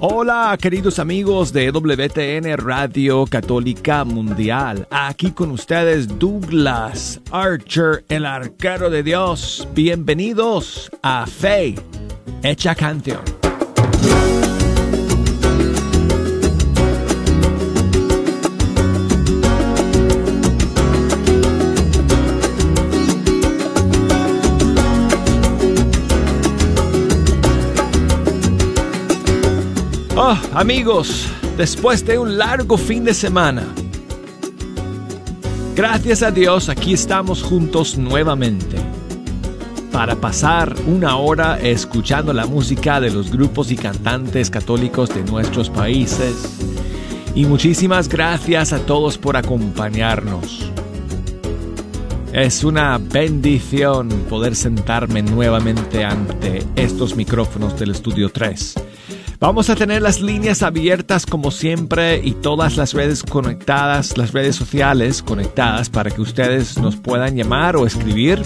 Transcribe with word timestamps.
Hola 0.00 0.58
queridos 0.60 0.98
amigos 0.98 1.54
de 1.54 1.70
WTN 1.70 2.58
Radio 2.58 3.24
Católica 3.26 4.04
Mundial. 4.04 4.86
Aquí 4.90 5.30
con 5.30 5.50
ustedes 5.50 6.18
Douglas 6.18 7.22
Archer, 7.30 8.04
el 8.10 8.26
arquero 8.26 8.90
de 8.90 9.02
Dios. 9.02 9.66
Bienvenidos 9.72 10.90
a 11.02 11.26
Fe, 11.26 11.74
hecha 12.42 12.74
canción. 12.74 13.45
Oh, 30.18 30.34
amigos, 30.54 31.28
después 31.58 32.02
de 32.06 32.18
un 32.18 32.38
largo 32.38 32.78
fin 32.78 33.04
de 33.04 33.12
semana, 33.12 33.64
gracias 35.74 36.22
a 36.22 36.30
Dios 36.30 36.70
aquí 36.70 36.94
estamos 36.94 37.42
juntos 37.42 37.98
nuevamente 37.98 38.78
para 39.92 40.16
pasar 40.16 40.74
una 40.86 41.18
hora 41.18 41.58
escuchando 41.60 42.32
la 42.32 42.46
música 42.46 42.98
de 42.98 43.10
los 43.10 43.30
grupos 43.30 43.70
y 43.70 43.76
cantantes 43.76 44.48
católicos 44.48 45.14
de 45.14 45.22
nuestros 45.22 45.68
países. 45.68 46.34
Y 47.34 47.44
muchísimas 47.44 48.08
gracias 48.08 48.72
a 48.72 48.78
todos 48.78 49.18
por 49.18 49.36
acompañarnos. 49.36 50.70
Es 52.32 52.64
una 52.64 52.96
bendición 52.96 54.08
poder 54.30 54.56
sentarme 54.56 55.20
nuevamente 55.20 56.06
ante 56.06 56.62
estos 56.74 57.14
micrófonos 57.16 57.78
del 57.78 57.90
Estudio 57.90 58.30
3 58.30 58.76
Vamos 59.38 59.68
a 59.68 59.76
tener 59.76 60.00
las 60.00 60.22
líneas 60.22 60.62
abiertas 60.62 61.26
como 61.26 61.50
siempre 61.50 62.20
y 62.24 62.32
todas 62.32 62.78
las 62.78 62.94
redes 62.94 63.22
conectadas, 63.22 64.16
las 64.16 64.32
redes 64.32 64.56
sociales 64.56 65.22
conectadas 65.22 65.90
para 65.90 66.10
que 66.10 66.22
ustedes 66.22 66.78
nos 66.78 66.96
puedan 66.96 67.36
llamar 67.36 67.76
o 67.76 67.86
escribir 67.86 68.42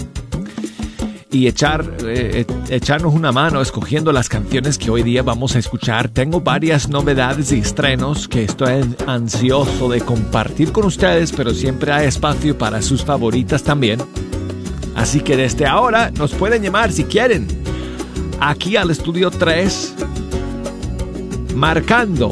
y 1.31 1.47
echar, 1.47 1.89
eh, 2.03 2.45
echarnos 2.69 3.13
una 3.13 3.31
mano 3.31 3.61
escogiendo 3.61 4.11
las 4.11 4.27
canciones 4.27 4.77
que 4.77 4.91
hoy 4.91 5.01
día 5.01 5.23
vamos 5.23 5.55
a 5.55 5.59
escuchar. 5.59 6.09
Tengo 6.09 6.41
varias 6.41 6.89
novedades 6.89 7.53
y 7.53 7.59
estrenos 7.59 8.27
que 8.27 8.43
estoy 8.43 8.83
ansioso 9.07 9.87
de 9.87 10.01
compartir 10.01 10.73
con 10.73 10.85
ustedes, 10.85 11.31
pero 11.31 11.53
siempre 11.53 11.93
hay 11.93 12.07
espacio 12.07 12.57
para 12.57 12.81
sus 12.81 13.05
favoritas 13.05 13.63
también. 13.63 14.01
Así 14.93 15.21
que 15.21 15.37
desde 15.37 15.65
ahora 15.65 16.11
nos 16.11 16.33
pueden 16.33 16.61
llamar 16.61 16.91
si 16.91 17.05
quieren 17.05 17.47
aquí 18.41 18.75
al 18.75 18.91
estudio 18.91 19.31
3 19.31 19.95
marcando. 21.55 22.31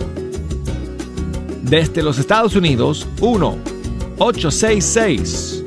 Desde 1.61 2.01
los 2.01 2.17
Estados 2.19 2.55
Unidos 2.55 3.05
1 3.21 3.57
866 4.17 5.63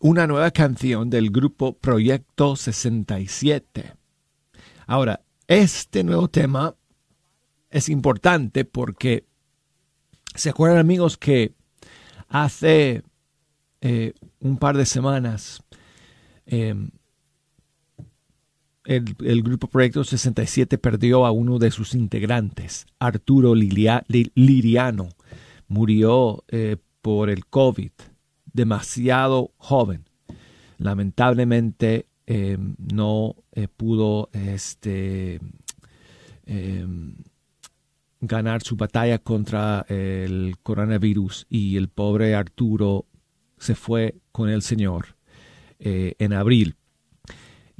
una 0.00 0.26
nueva 0.26 0.50
canción 0.50 1.08
del 1.08 1.30
grupo 1.30 1.74
Proyecto 1.74 2.56
67. 2.56 3.94
Ahora, 4.88 5.20
este 5.46 6.02
nuevo 6.02 6.26
tema 6.26 6.74
es 7.70 7.88
importante 7.88 8.64
porque 8.64 9.24
se 10.34 10.50
acuerdan 10.50 10.80
amigos 10.80 11.16
que 11.16 11.54
hace 12.26 13.04
eh, 13.80 14.12
un 14.40 14.56
par 14.56 14.76
de 14.76 14.86
semanas 14.86 15.62
em, 16.46 16.90
el, 18.88 19.42
grupo 19.42 19.66
Proyecto 19.66 20.02
67 20.02 20.78
perdió 20.78 21.26
a 21.26 21.30
uno 21.30 21.58
de 21.58 21.70
sus 21.70 21.94
integrantes, 21.94 22.86
Arturo 22.98 23.54
Liriano. 23.54 25.10
Murió 25.68 26.44
eh, 26.48 26.78
por 27.02 27.28
el 27.28 27.44
COVID, 27.44 27.90
demasiado 28.50 29.52
joven. 29.58 30.06
Lamentablemente 30.78 32.06
em, 32.24 32.76
no 32.78 33.36
eh, 33.52 33.68
pudo 33.68 34.30
este, 34.32 35.38
em, 36.46 37.16
ganar 38.22 38.62
su 38.62 38.76
batalla 38.76 39.18
contra 39.18 39.84
el 39.90 40.56
coronavirus 40.62 41.46
y 41.50 41.76
el 41.76 41.88
pobre 41.88 42.34
Arturo 42.34 43.04
se 43.58 43.74
fue 43.74 44.14
con 44.32 44.48
el 44.48 44.62
Señor 44.62 45.16
eh, 45.78 46.14
en 46.18 46.32
abril 46.32 46.77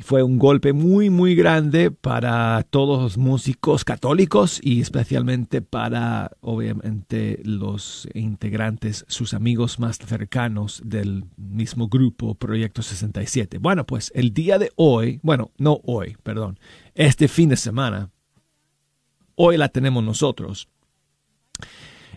fue 0.01 0.23
un 0.23 0.39
golpe 0.39 0.73
muy, 0.73 1.11
muy 1.11 1.35
grande 1.35 1.91
para 1.91 2.65
todos 2.71 3.03
los 3.03 3.19
músicos 3.19 3.85
católicos 3.85 4.61
y 4.63 4.81
especialmente 4.81 5.61
para, 5.61 6.31
obviamente, 6.41 7.41
los 7.45 8.09
integrantes, 8.15 9.05
sus 9.09 9.35
amigos 9.35 9.81
más 9.81 9.99
cercanos 9.99 10.81
del 10.85 11.25
mismo 11.37 11.89
grupo 11.89 12.37
Proyecto 12.37 12.83
67. 12.83 13.59
Bueno, 13.59 13.85
pues 13.87 14.13
el 14.15 14.33
día 14.33 14.59
de 14.59 14.71
hoy, 14.77 15.19
bueno, 15.23 15.51
no 15.59 15.81
hoy, 15.85 16.17
perdón, 16.23 16.61
este 16.95 17.27
fin 17.27 17.49
de 17.49 17.57
semana, 17.57 18.11
hoy 19.35 19.57
la 19.57 19.69
tenemos 19.69 20.05
nosotros. 20.05 20.69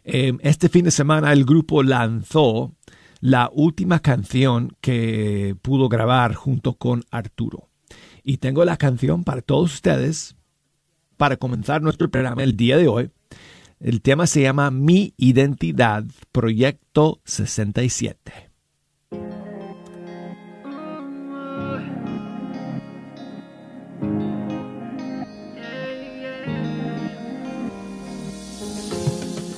Em, 0.03 0.37
este 0.41 0.69
fin 0.69 0.85
de 0.85 0.91
semana 0.91 1.33
el 1.33 1.45
grupo 1.45 1.81
lanzó 1.81 2.75
la 3.21 3.49
última 3.53 3.99
canción 3.99 4.75
que 4.81 5.55
pudo 5.61 5.89
grabar 5.89 6.35
junto 6.35 6.73
con 6.73 7.03
Arturo. 7.09 7.70
Y 8.23 8.37
tengo 8.37 8.65
la 8.65 8.77
canción 8.77 9.23
para 9.23 9.41
todos 9.41 9.73
ustedes 9.73 10.35
para 11.17 11.37
comenzar 11.37 11.81
nuestro 11.81 12.09
programa 12.09 12.43
el 12.43 12.57
día 12.57 12.77
de 12.77 12.87
hoy. 12.87 13.11
El 13.79 14.01
tema 14.01 14.27
se 14.27 14.41
llama 14.41 14.69
Mi 14.69 15.13
Identidad, 15.17 16.03
Proyecto 16.31 17.19
67. 17.25 18.49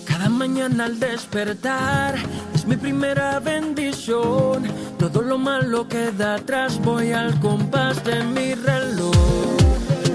Cada 0.05 0.29
mañana 0.29 0.85
al 0.85 0.99
despertar 0.99 2.15
mi 2.65 2.77
primera 2.77 3.39
bendición 3.39 4.63
todo 4.97 5.21
lo 5.21 5.37
malo 5.37 5.87
queda 5.87 6.35
atrás, 6.35 6.79
voy 6.81 7.11
al 7.11 7.37
compás 7.39 8.03
de 8.03 8.23
mi 8.23 8.55
reloj. 8.55 9.11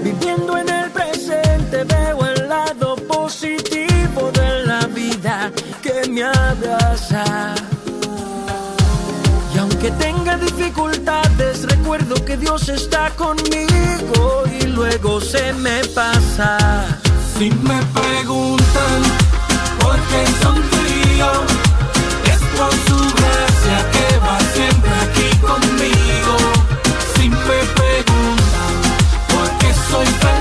Viviendo 0.03 0.57
en 0.57 0.67
el 0.67 0.89
presente 0.89 1.83
veo 1.83 2.25
el 2.25 2.49
lado 2.49 2.95
positivo 2.95 4.31
de 4.33 4.65
la 4.65 4.87
vida 4.87 5.51
que 5.83 6.09
me 6.09 6.23
abraza. 6.23 7.53
Y 9.53 9.57
aunque 9.59 9.91
tenga 9.91 10.37
dificultades, 10.37 11.63
recuerdo 11.63 12.15
que 12.25 12.35
Dios 12.37 12.67
está 12.69 13.11
conmigo 13.11 14.43
y 14.59 14.65
luego 14.67 15.21
se 15.21 15.53
me 15.53 15.85
pasa. 15.93 16.57
Si 17.37 17.51
me 17.51 17.79
preguntan 17.93 19.01
por 19.79 19.97
qué 20.09 20.25
sonrío, 20.41 21.68
con 22.59 22.71
su 22.71 23.15
gracia 23.15 23.89
que 23.93 24.17
va 24.19 24.37
siempre 24.53 24.91
aquí 25.05 25.37
conmigo, 25.37 26.35
sin 27.15 27.31
que 27.31 27.59
pregunte, 27.73 28.59
porque 29.29 29.73
soy 29.89 30.05
feliz. 30.05 30.38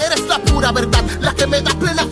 eres 0.00 0.26
la 0.26 0.38
pura 0.38 0.72
verdad, 0.72 1.04
la 1.20 1.34
que 1.34 1.46
me 1.46 1.60
da 1.60 1.70
plena 1.72 2.06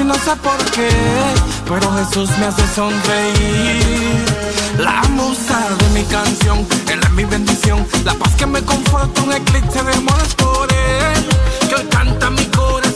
y 0.00 0.04
no 0.04 0.14
sé 0.14 0.34
por 0.42 0.58
qué, 0.72 0.88
pero 1.68 1.92
Jesús 1.96 2.30
me 2.38 2.46
hace 2.46 2.62
sonreír. 2.74 4.24
La 4.78 5.02
musa 5.10 5.58
de 5.78 5.88
mi 5.98 6.04
canción, 6.04 6.66
Él 6.88 7.00
es 7.02 7.10
mi 7.10 7.24
bendición, 7.24 7.86
la 8.04 8.14
paz 8.14 8.34
que 8.36 8.46
me 8.46 8.62
conforta, 8.62 9.22
un 9.22 9.32
eclipse 9.32 9.82
de 9.82 9.92
amor 9.94 10.18
por 10.36 10.68
que 11.68 12.30
mi 12.30 12.44
corazón. 12.46 12.87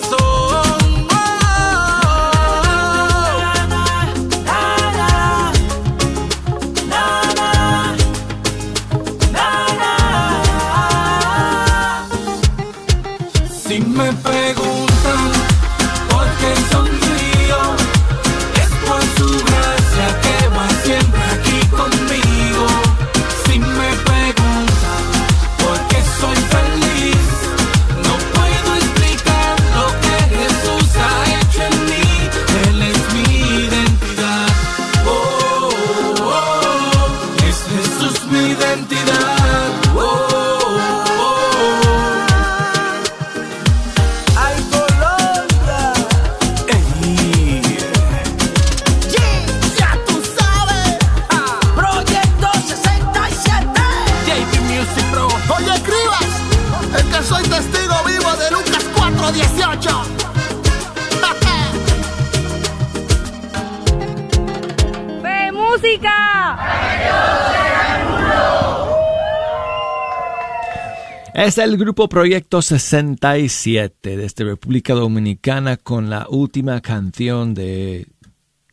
Es 71.45 71.59
el 71.59 71.77
grupo 71.77 72.09
Proyecto 72.09 72.63
67 72.63 74.17
desde 74.17 74.45
República 74.45 74.95
Dominicana 74.95 75.77
con 75.77 76.09
la 76.09 76.29
última 76.31 76.81
canción 76.81 77.53
de 77.53 78.07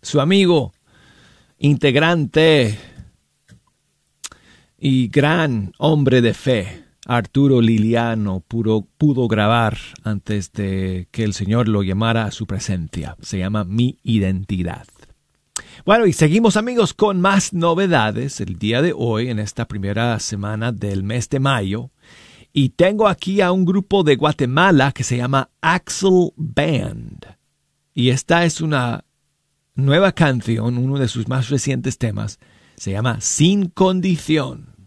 su 0.03 0.21
amigo, 0.21 0.71
integrante 1.57 2.77
y 4.77 5.07
gran 5.07 5.73
hombre 5.79 6.21
de 6.21 6.35
fe, 6.35 6.83
Arturo 7.07 7.59
Liliano, 7.59 8.43
pudo, 8.47 8.85
pudo 8.99 9.27
grabar 9.27 9.79
antes 10.03 10.51
de 10.51 11.07
que 11.09 11.23
el 11.23 11.33
Señor 11.33 11.67
lo 11.67 11.81
llamara 11.81 12.25
a 12.25 12.31
su 12.31 12.45
presencia. 12.45 13.15
Se 13.19 13.39
llama 13.39 13.63
Mi 13.63 13.97
Identidad. 14.03 14.85
Bueno, 15.85 16.05
y 16.05 16.13
seguimos 16.13 16.55
amigos 16.55 16.93
con 16.93 17.19
más 17.19 17.51
novedades 17.51 18.39
el 18.41 18.59
día 18.59 18.83
de 18.83 18.93
hoy, 18.95 19.29
en 19.29 19.39
esta 19.39 19.67
primera 19.67 20.19
semana 20.19 20.71
del 20.71 21.01
mes 21.01 21.29
de 21.29 21.39
mayo. 21.39 21.89
Y 22.51 22.69
tengo 22.69 23.07
aquí 23.07 23.41
a 23.41 23.51
un 23.51 23.65
grupo 23.65 24.03
de 24.03 24.15
Guatemala 24.15 24.91
que 24.91 25.03
se 25.03 25.17
llama 25.17 25.49
Axel 25.61 26.31
Band. 26.35 27.25
Y 27.93 28.09
esta 28.09 28.45
es 28.45 28.61
una 28.61 29.05
nueva 29.75 30.11
canción, 30.11 30.77
uno 30.77 30.97
de 30.97 31.07
sus 31.07 31.27
más 31.27 31.49
recientes 31.49 31.97
temas. 31.97 32.39
Se 32.75 32.91
llama 32.91 33.21
Sin 33.21 33.69
Condición. 33.69 34.78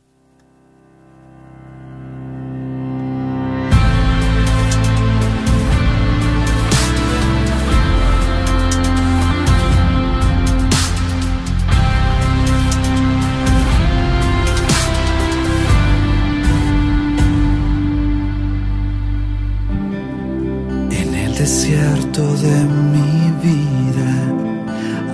Desierto 21.53 22.23
de 22.37 22.65
mi 22.93 23.31
vida 23.47 24.13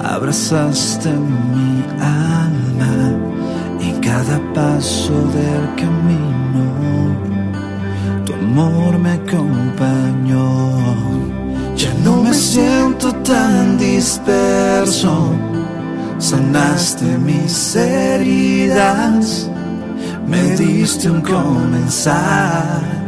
abrazaste 0.05 1.11
mi 1.11 1.83
alma 2.01 2.95
en 3.81 4.01
cada 4.01 4.39
paso 4.55 5.15
del 5.39 5.65
camino. 5.83 6.67
Tu 8.25 8.33
amor 8.35 8.99
me 9.01 9.13
acompañó. 9.15 10.47
Ya 11.75 11.93
no 12.05 12.23
me 12.23 12.33
siento 12.33 13.13
tan 13.33 13.77
disperso. 13.77 15.35
Sanaste 16.19 17.19
mis 17.19 17.75
heridas. 17.75 19.51
Me 20.25 20.43
diste 20.57 21.11
un 21.11 21.21
comenzar. 21.21 23.08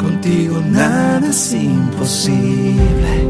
Contigo 0.00 0.62
nada 0.62 1.28
es 1.28 1.52
imposible. 1.52 3.28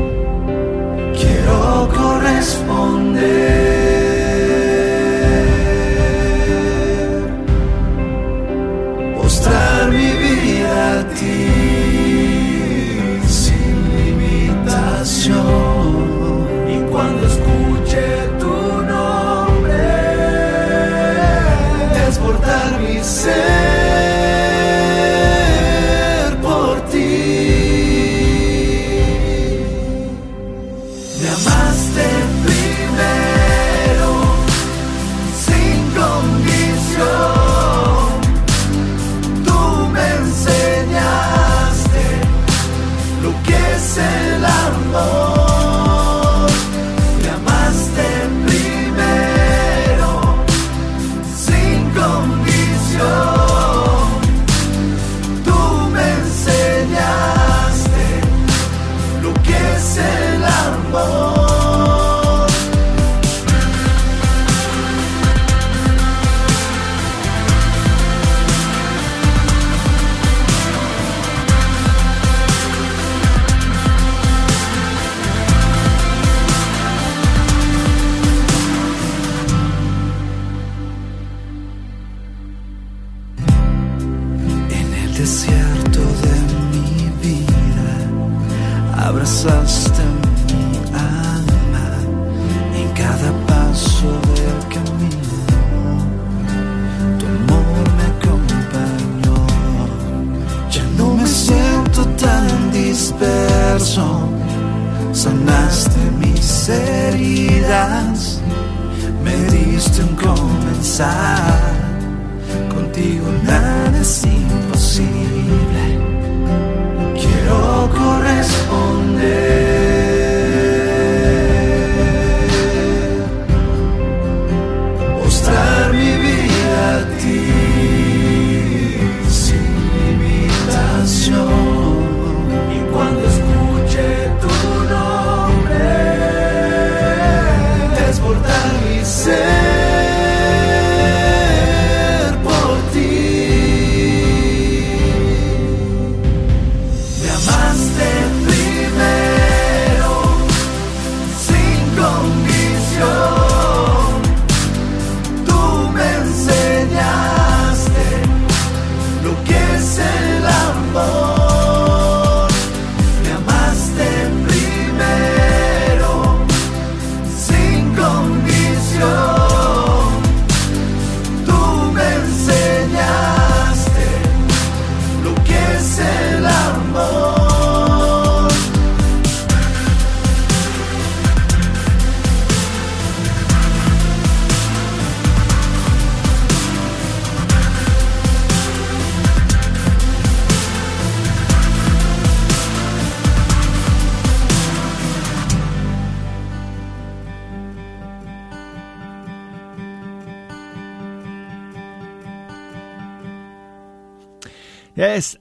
Quiero 1.19 1.89
corresponder. 1.93 3.80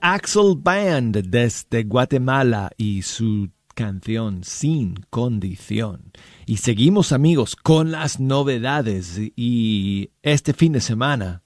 Axel 0.02 0.54
Band 0.56 1.16
desde 1.28 1.84
Guatemala 1.84 2.70
y 2.76 3.02
su 3.02 3.50
canción 3.74 4.44
Sin 4.44 4.94
Condición. 5.10 6.12
Y 6.46 6.58
seguimos 6.58 7.12
amigos 7.12 7.54
con 7.54 7.90
las 7.90 8.18
novedades 8.18 9.20
y 9.36 10.10
este 10.22 10.54
fin 10.54 10.72
de 10.72 10.80
semana 10.80 11.42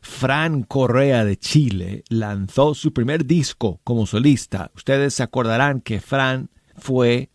Fran 0.00 0.62
Correa 0.64 1.24
de 1.24 1.36
Chile 1.36 2.02
lanzó 2.08 2.74
su 2.74 2.92
primer 2.92 3.24
disco 3.24 3.80
como 3.84 4.06
solista. 4.06 4.72
Ustedes 4.74 5.14
se 5.14 5.22
acordarán 5.22 5.80
que 5.80 6.00
Fran 6.00 6.50
fue 6.76 7.30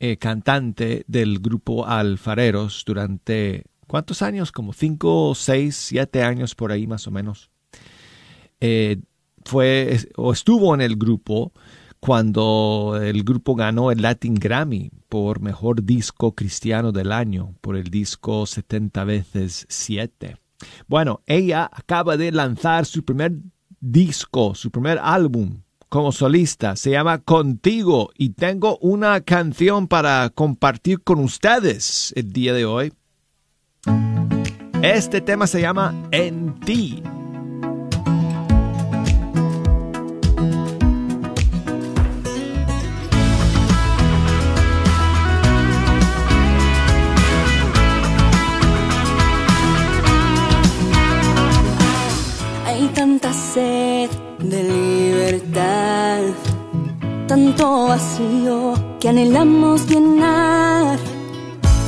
eh, 0.00 0.18
cantante 0.18 1.04
del 1.06 1.38
grupo 1.38 1.86
Alfareros 1.86 2.84
durante 2.86 3.64
¿cuántos 3.86 4.20
años? 4.20 4.52
Como 4.52 4.74
cinco, 4.74 5.34
seis, 5.34 5.76
siete 5.76 6.22
años 6.22 6.54
por 6.54 6.72
ahí 6.72 6.86
más 6.86 7.06
o 7.06 7.10
menos. 7.10 7.50
Eh, 8.60 9.00
fue 9.44 9.98
o 10.16 10.32
estuvo 10.32 10.74
en 10.74 10.80
el 10.80 10.96
grupo 10.96 11.52
cuando 12.00 12.98
el 13.00 13.22
grupo 13.22 13.54
ganó 13.54 13.92
el 13.92 14.02
Latin 14.02 14.34
Grammy 14.34 14.90
por 15.08 15.40
mejor 15.40 15.84
disco 15.84 16.34
cristiano 16.34 16.90
del 16.90 17.12
año 17.12 17.54
por 17.60 17.76
el 17.76 17.84
disco 17.84 18.44
70 18.46 19.04
veces 19.04 19.66
7. 19.68 20.36
Bueno, 20.88 21.20
ella 21.26 21.70
acaba 21.72 22.16
de 22.16 22.32
lanzar 22.32 22.86
su 22.86 23.04
primer 23.04 23.34
disco, 23.80 24.54
su 24.54 24.70
primer 24.70 24.98
álbum 25.02 25.60
como 25.88 26.10
solista. 26.10 26.74
Se 26.74 26.90
llama 26.90 27.18
Contigo 27.18 28.10
y 28.16 28.30
tengo 28.30 28.78
una 28.78 29.20
canción 29.20 29.86
para 29.86 30.30
compartir 30.30 31.02
con 31.02 31.20
ustedes 31.20 32.12
el 32.16 32.32
día 32.32 32.54
de 32.54 32.64
hoy. 32.64 32.92
Este 34.82 35.20
tema 35.20 35.46
se 35.46 35.60
llama 35.60 35.94
En 36.10 36.58
ti. 36.60 37.02
Tanto 57.26 57.86
vacío 57.88 58.74
que 59.00 59.08
anhelamos 59.08 59.86
llenar 59.88 60.98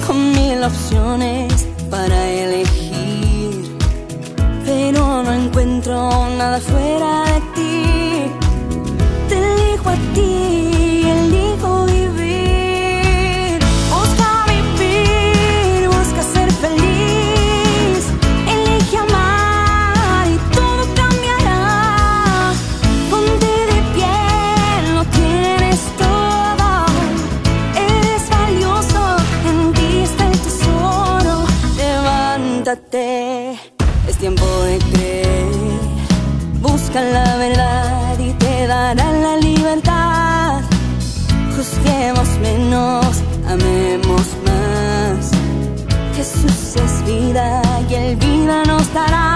con 0.06 0.32
mil 0.32 0.62
opciones 0.62 1.66
para 1.90 2.30
elegir, 2.30 3.76
pero 4.64 5.22
no 5.22 5.32
encuentro 5.32 6.28
nada 6.38 6.60
fuera 6.60 7.24
de 7.24 7.40
ti. 7.54 7.82
Te 9.28 9.36
elijo 9.38 9.90
a 9.90 9.96
ti, 10.14 10.70
vida 47.04 47.62
y 47.88 47.94
el 47.94 48.16
vida 48.16 48.64
nos 48.64 48.92
dará. 48.92 49.33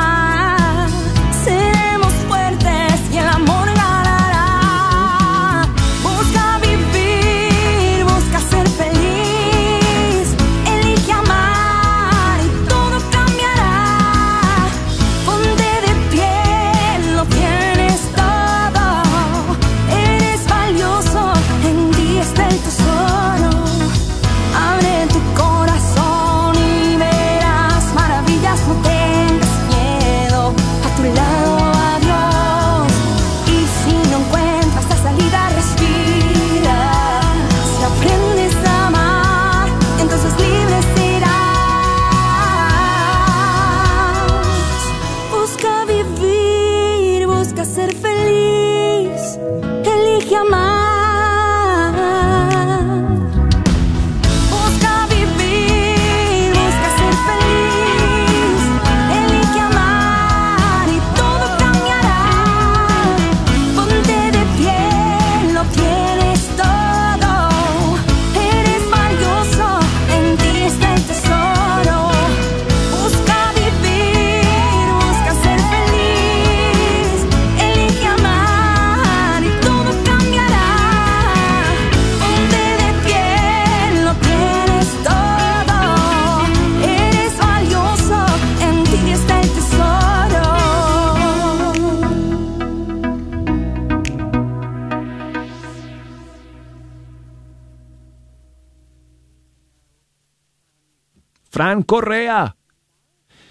Fran 101.59 101.83
Correa. 101.83 102.55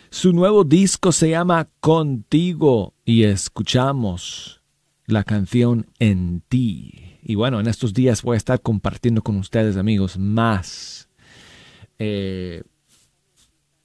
Su 0.09 0.31
nuevo 0.31 0.63
disco 0.63 1.11
se 1.11 1.31
llama 1.31 1.67
Contigo 1.81 2.93
y 3.03 3.25
escuchamos 3.25 4.61
la 5.07 5.25
canción 5.25 5.87
En 5.99 6.39
ti. 6.47 7.17
Y 7.21 7.35
bueno, 7.35 7.59
en 7.59 7.67
estos 7.67 7.93
días 7.93 8.23
voy 8.23 8.35
a 8.35 8.37
estar 8.37 8.61
compartiendo 8.61 9.21
con 9.21 9.35
ustedes, 9.35 9.75
amigos, 9.75 10.17
más 10.17 11.09
eh, 11.99 12.63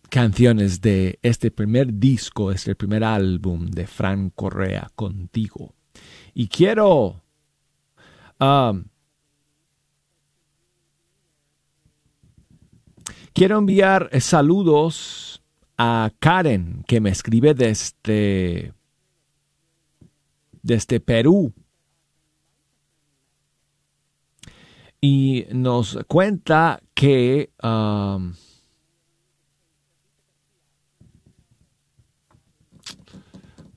canciones 0.09 0.81
de 0.81 1.19
este 1.23 1.51
primer 1.51 1.93
disco, 1.95 2.53
este 2.53 2.77
primer 2.77 3.03
álbum 3.03 3.67
de 3.73 3.89
Fran 3.89 4.31
Correa, 4.31 4.89
Contigo. 4.95 5.75
Y 6.33 6.47
quiero 6.47 7.25
um, 8.39 8.85
Quiero 13.35 13.59
enviar 13.59 14.11
eh, 14.13 14.21
saludos 14.21 15.43
a 15.79 16.11
Karen, 16.19 16.85
que 16.87 17.01
me 17.01 17.09
escribe 17.09 17.55
desde, 17.55 18.75
desde 20.63 21.01
Perú. 21.01 21.55
Y 25.01 25.47
nos 25.51 25.99
cuenta 26.07 26.81
que 26.95 27.51
um, 27.63 28.35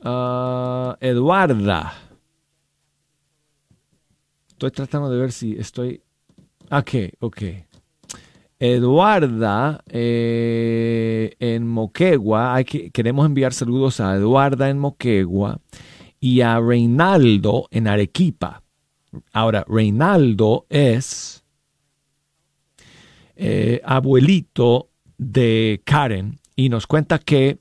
ah, 0.03 0.97
Eduarda. 0.99 1.93
Estoy 4.49 4.71
tratando 4.71 5.09
de 5.09 5.17
ver 5.17 5.31
si 5.31 5.53
estoy... 5.53 6.03
Ok, 6.69 6.91
ok. 7.19 7.64
Eduarda 8.59 9.83
eh, 9.87 11.35
en 11.39 11.67
Moquegua. 11.67 12.63
Queremos 12.63 13.25
enviar 13.25 13.53
saludos 13.53 13.99
a 13.99 14.15
Eduarda 14.15 14.69
en 14.69 14.79
Moquegua 14.79 15.59
y 16.19 16.41
a 16.41 16.59
Reinaldo 16.59 17.67
en 17.71 17.87
Arequipa. 17.87 18.63
Ahora, 19.33 19.65
Reinaldo 19.67 20.65
es 20.69 21.43
eh, 23.35 23.81
abuelito 23.83 24.89
de 25.17 25.81
Karen 25.83 26.39
y 26.55 26.69
nos 26.69 26.87
cuenta 26.87 27.19
que 27.19 27.59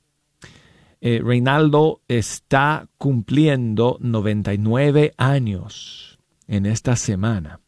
eh, 1.00 1.20
Reinaldo 1.22 2.00
está 2.08 2.88
cumpliendo 2.96 3.98
99 4.00 5.14
años 5.16 6.18
en 6.46 6.66
esta 6.66 6.96
semana. 6.96 7.60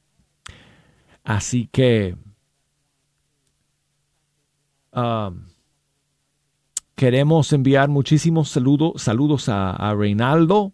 Así 1.25 1.69
que 1.71 2.17
um, 4.97 5.47
queremos 6.97 7.53
enviar 7.53 7.89
muchísimos 7.89 8.49
saludos, 8.49 9.49
a 9.49 9.95
Reinaldo, 9.95 10.73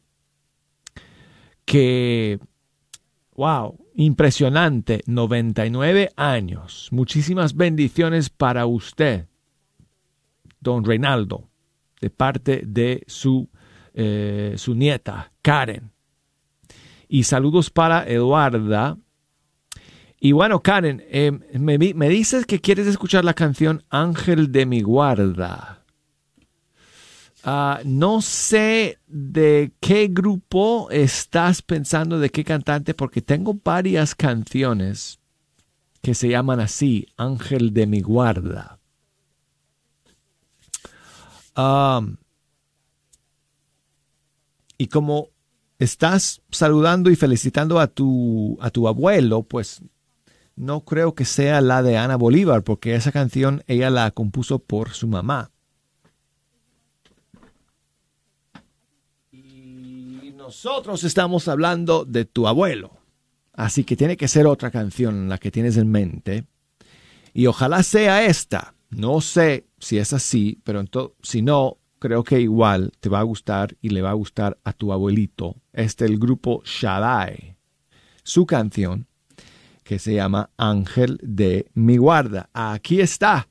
que, 1.64 2.38
wow, 3.34 3.78
impresionante, 3.94 5.02
99 5.06 6.10
años. 6.16 6.88
Muchísimas 6.92 7.54
bendiciones 7.54 8.30
para 8.30 8.66
usted, 8.66 9.26
don 10.60 10.84
Reinaldo, 10.84 11.48
de 12.00 12.10
parte 12.10 12.62
de 12.64 13.02
su, 13.06 13.48
eh, 13.94 14.54
su 14.56 14.74
nieta, 14.74 15.32
Karen. 15.42 15.90
Y 17.08 17.24
saludos 17.24 17.68
para 17.70 18.08
Eduarda. 18.08 18.96
Y 20.24 20.30
bueno, 20.30 20.62
Karen, 20.62 21.02
eh, 21.08 21.32
me, 21.58 21.78
me 21.78 22.08
dices 22.08 22.46
que 22.46 22.60
quieres 22.60 22.86
escuchar 22.86 23.24
la 23.24 23.34
canción 23.34 23.82
Ángel 23.90 24.52
de 24.52 24.66
mi 24.66 24.80
guarda. 24.80 25.84
Ah, 27.42 27.80
no 27.84 28.22
sé 28.22 29.00
de 29.08 29.72
qué 29.80 30.06
grupo 30.08 30.88
estás 30.92 31.60
pensando, 31.60 32.20
de 32.20 32.30
qué 32.30 32.44
cantante, 32.44 32.94
porque 32.94 33.20
tengo 33.20 33.58
varias 33.64 34.14
canciones 34.14 35.18
que 36.02 36.14
se 36.14 36.28
llaman 36.28 36.60
así, 36.60 37.08
Ángel 37.16 37.74
de 37.74 37.88
mi 37.88 38.00
guarda. 38.00 38.78
Y 44.78 44.86
como 44.86 45.30
estás 45.80 46.42
saludando 46.52 47.10
y 47.10 47.16
felicitando 47.16 47.80
a 47.80 47.88
tu, 47.88 48.56
a 48.60 48.70
tu 48.70 48.86
abuelo, 48.86 49.42
pues 49.42 49.82
no 50.56 50.84
creo 50.84 51.14
que 51.14 51.24
sea 51.24 51.60
la 51.60 51.82
de 51.82 51.96
Ana 51.96 52.16
Bolívar, 52.16 52.62
porque 52.62 52.94
esa 52.94 53.12
canción 53.12 53.62
ella 53.66 53.90
la 53.90 54.10
compuso 54.10 54.58
por 54.58 54.90
su 54.90 55.08
mamá. 55.08 55.50
Y 59.30 60.32
nosotros 60.36 61.04
estamos 61.04 61.48
hablando 61.48 62.04
de 62.04 62.24
tu 62.24 62.46
abuelo. 62.46 62.98
Así 63.54 63.84
que 63.84 63.96
tiene 63.96 64.16
que 64.16 64.28
ser 64.28 64.46
otra 64.46 64.70
canción 64.70 65.28
la 65.28 65.38
que 65.38 65.50
tienes 65.50 65.76
en 65.76 65.90
mente. 65.90 66.46
Y 67.34 67.46
ojalá 67.46 67.82
sea 67.82 68.24
esta. 68.24 68.74
No 68.90 69.20
sé 69.20 69.66
si 69.78 69.98
es 69.98 70.12
así, 70.12 70.60
pero 70.64 70.84
si 71.22 71.40
no, 71.42 71.78
creo 71.98 72.24
que 72.24 72.40
igual 72.40 72.92
te 73.00 73.08
va 73.08 73.20
a 73.20 73.24
gustar 73.24 73.76
y 73.80 73.90
le 73.90 74.02
va 74.02 74.10
a 74.10 74.14
gustar 74.14 74.58
a 74.64 74.72
tu 74.72 74.92
abuelito. 74.92 75.56
Este 75.72 76.04
es 76.04 76.10
el 76.10 76.18
grupo 76.18 76.62
Shaddai. 76.64 77.56
Su 78.22 78.44
canción 78.44 79.06
que 79.82 79.98
se 79.98 80.14
llama 80.14 80.50
Ángel 80.56 81.18
de 81.22 81.66
mi 81.74 81.96
guarda. 81.96 82.48
Aquí 82.52 83.00
está. 83.00 83.48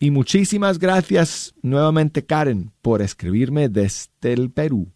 Y 0.00 0.10
muchísimas 0.10 0.78
gracias 0.78 1.54
nuevamente 1.62 2.24
Karen 2.24 2.70
por 2.82 3.02
escribirme 3.02 3.68
desde 3.68 4.32
el 4.32 4.50
Perú. 4.50 4.92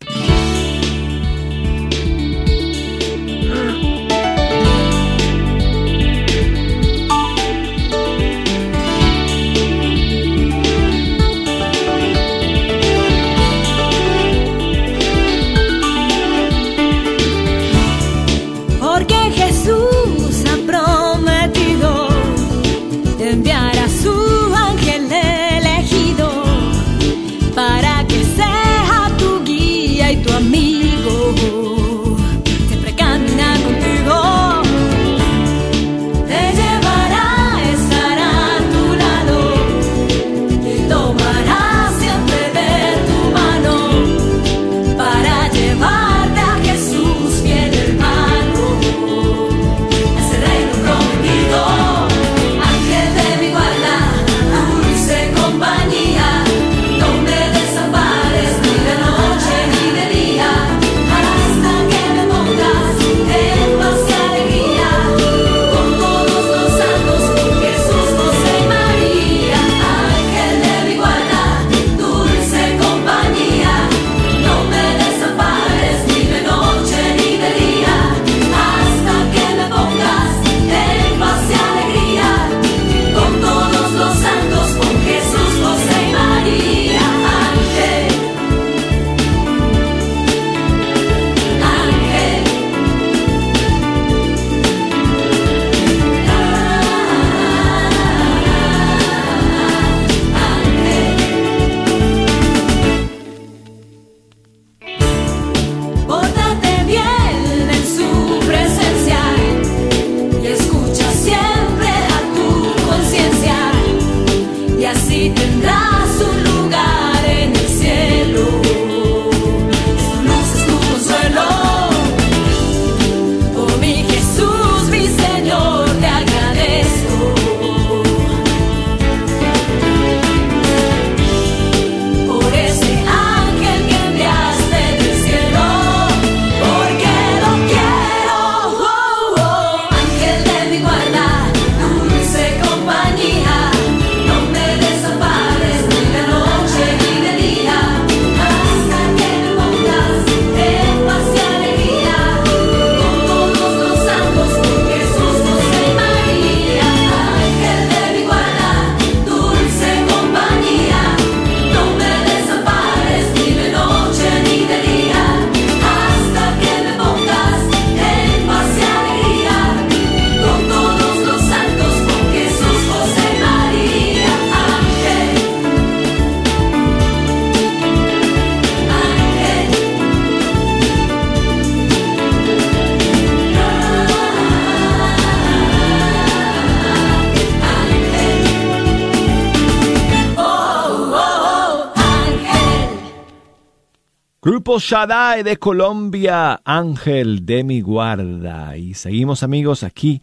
Grupo 194.72 194.96
de 195.44 195.58
Colombia, 195.58 196.62
Ángel 196.64 197.44
de 197.44 197.62
mi 197.62 197.82
guarda. 197.82 198.74
Y 198.78 198.94
seguimos 198.94 199.42
amigos 199.42 199.82
aquí 199.82 200.22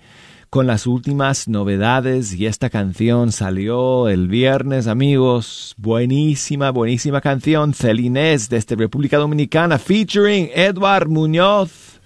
con 0.50 0.66
las 0.66 0.88
últimas 0.88 1.48
novedades 1.48 2.34
y 2.34 2.48
esta 2.48 2.72
canción 2.72 3.32
salió 3.32 4.10
el 4.10 4.28
viernes 4.28 4.88
amigos. 4.88 5.76
Buenísima, 5.78 6.72
buenísima 6.72 7.22
canción. 7.22 7.76
Celinés 7.76 8.50
desde 8.50 8.76
República 8.76 9.18
Dominicana 9.18 9.78
featuring 9.78 10.50
Edward 10.56 11.10
Muñoz, 11.10 12.00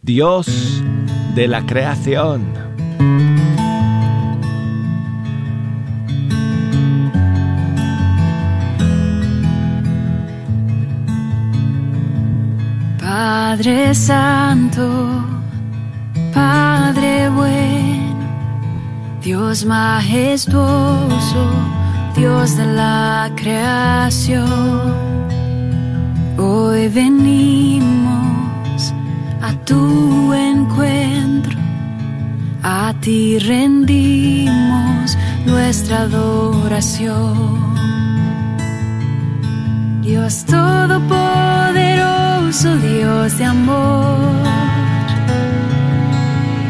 Dios 0.00 0.82
de 1.34 1.48
la 1.48 1.66
creación. 1.66 2.69
Padre 13.10 13.92
Santo, 13.92 14.86
Padre 16.32 17.28
bueno, 17.30 18.24
Dios 19.20 19.64
majestuoso, 19.64 21.44
Dios 22.14 22.56
de 22.56 22.66
la 22.66 23.28
creación. 23.34 24.94
Hoy 26.38 26.86
venimos 26.86 28.14
a 29.42 29.54
tu 29.64 30.32
encuentro, 30.32 31.58
a 32.62 32.94
ti 33.00 33.40
rendimos 33.40 35.18
nuestra 35.46 36.02
adoración. 36.02 37.70
Dios 40.02 40.44
Todopoderoso, 40.46 42.74
Dios 42.78 43.36
de 43.36 43.44
amor, 43.44 44.16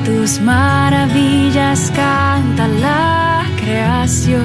tus 0.05 0.40
maravillas 0.40 1.93
canta 1.95 2.66
la 2.66 3.45
creación, 3.57 4.43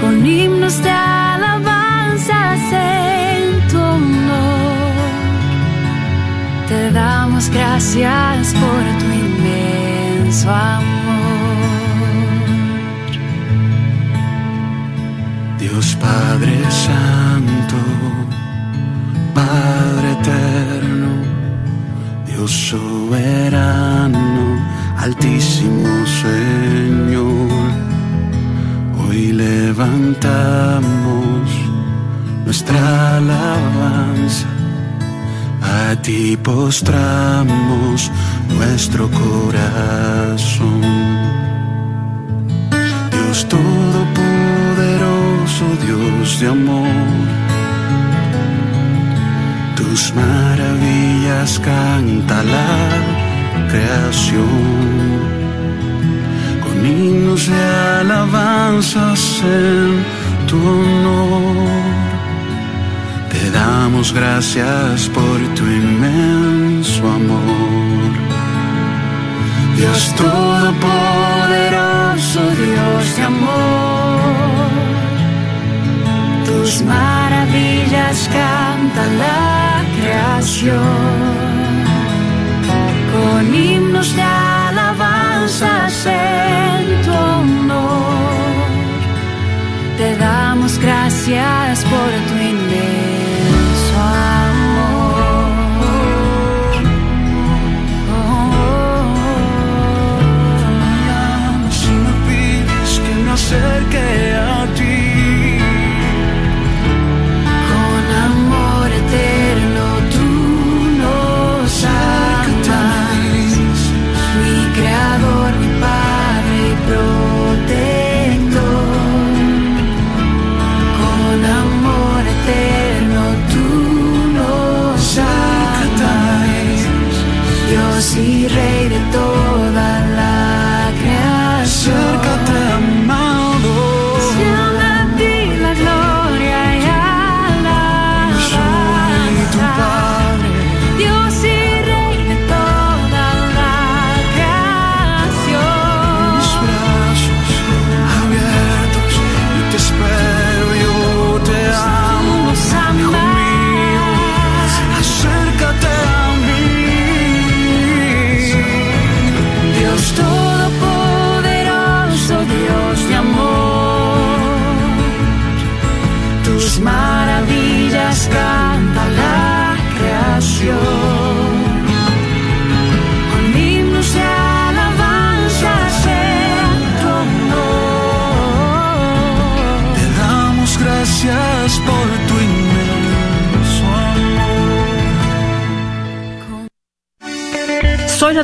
con 0.00 0.24
himnos 0.24 0.80
de 0.80 0.90
alabanza 0.90 2.54
en 2.54 3.68
tu 3.68 3.78
honor. 3.78 4.92
Te 6.68 6.92
damos 6.92 7.50
gracias 7.50 8.54
por 8.54 8.84
tu 9.00 9.06
inmenso 9.06 10.48
amor. 10.48 11.07
Dios 15.78 15.94
Padre 16.00 16.58
Santo, 16.72 17.76
Padre 19.32 20.10
Eterno, 20.20 21.12
Dios 22.26 22.50
soberano, 22.50 24.18
Altísimo 24.96 25.88
Señor, 26.04 27.70
hoy 28.98 29.30
levantamos 29.30 30.82
nuestra 32.44 33.18
alabanza, 33.18 34.48
a 35.62 35.94
ti 36.02 36.36
postramos 36.42 38.10
nuestro 38.48 39.08
corazón. 39.12 40.80
Dios 43.12 43.46
Todopoderoso, 43.48 44.57
Dios 45.58 46.38
de 46.40 46.46
amor, 46.46 46.86
tus 49.74 50.14
maravillas 50.14 51.58
canta 51.58 52.44
la 52.44 53.66
creación, 53.68 54.46
con 56.62 56.86
himnos 56.86 57.48
de 57.48 57.60
alabanzas 58.00 59.42
en 59.42 60.04
tu 60.46 60.56
honor. 60.56 61.66
Te 63.30 63.50
damos 63.50 64.12
gracias 64.12 65.08
por 65.08 65.40
tu 65.56 65.64
inmenso 65.64 67.10
amor. 67.10 68.12
Dios 69.76 70.14
Todopoderoso, 70.14 72.42
Dios 72.62 73.16
de 73.16 73.22
amor, 73.22 74.28
tus 76.48 76.82
maravillas 76.82 78.28
canta 78.32 79.02
la 79.24 79.84
creación, 79.96 80.74
con 83.12 83.54
himnos 83.54 84.08
de 84.16 84.22
alabanzas 84.22 86.06
en 86.06 87.02
tu 87.04 87.12
honor. 87.12 88.56
Te 89.98 90.16
damos 90.16 90.78
gracias 90.78 91.84
por 91.92 92.10
tu 92.28 92.34
inmenso 92.52 93.96
amor. 94.44 95.18
Si 101.78 101.90
me 102.04 102.12
pides 102.26 102.92
que 103.04 103.14
me 103.24 103.30
acerque 103.32 104.27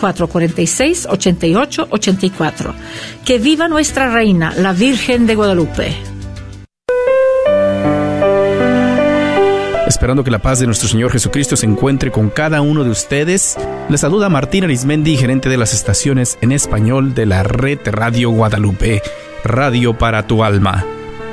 446-8884. 0.00 2.74
Que 3.24 3.38
viva 3.38 3.68
nuestra 3.68 4.10
reina, 4.10 4.54
la 4.56 4.72
Virgen 4.72 5.26
de 5.26 5.34
Guadalupe. 5.34 5.94
esperando 9.98 10.22
que 10.22 10.30
la 10.30 10.38
paz 10.38 10.60
de 10.60 10.66
nuestro 10.66 10.88
Señor 10.88 11.10
Jesucristo 11.10 11.56
se 11.56 11.66
encuentre 11.66 12.12
con 12.12 12.30
cada 12.30 12.60
uno 12.60 12.84
de 12.84 12.90
ustedes. 12.90 13.56
Les 13.88 14.00
saluda 14.00 14.28
Martín 14.28 14.62
Arismendi, 14.62 15.16
gerente 15.16 15.48
de 15.48 15.56
las 15.56 15.74
estaciones 15.74 16.38
en 16.40 16.52
español 16.52 17.14
de 17.14 17.26
la 17.26 17.42
red 17.42 17.80
Radio 17.84 18.30
Guadalupe, 18.30 19.02
Radio 19.42 19.98
para 19.98 20.24
tu 20.24 20.44
alma. 20.44 20.86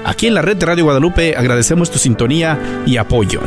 Aquí 0.03 0.25
en 0.25 0.33
la 0.33 0.41
red 0.41 0.57
Radio 0.63 0.85
Guadalupe 0.85 1.35
agradecemos 1.37 1.91
tu 1.91 1.99
sintonía 1.99 2.81
y 2.87 2.97
apoyo. 2.97 3.41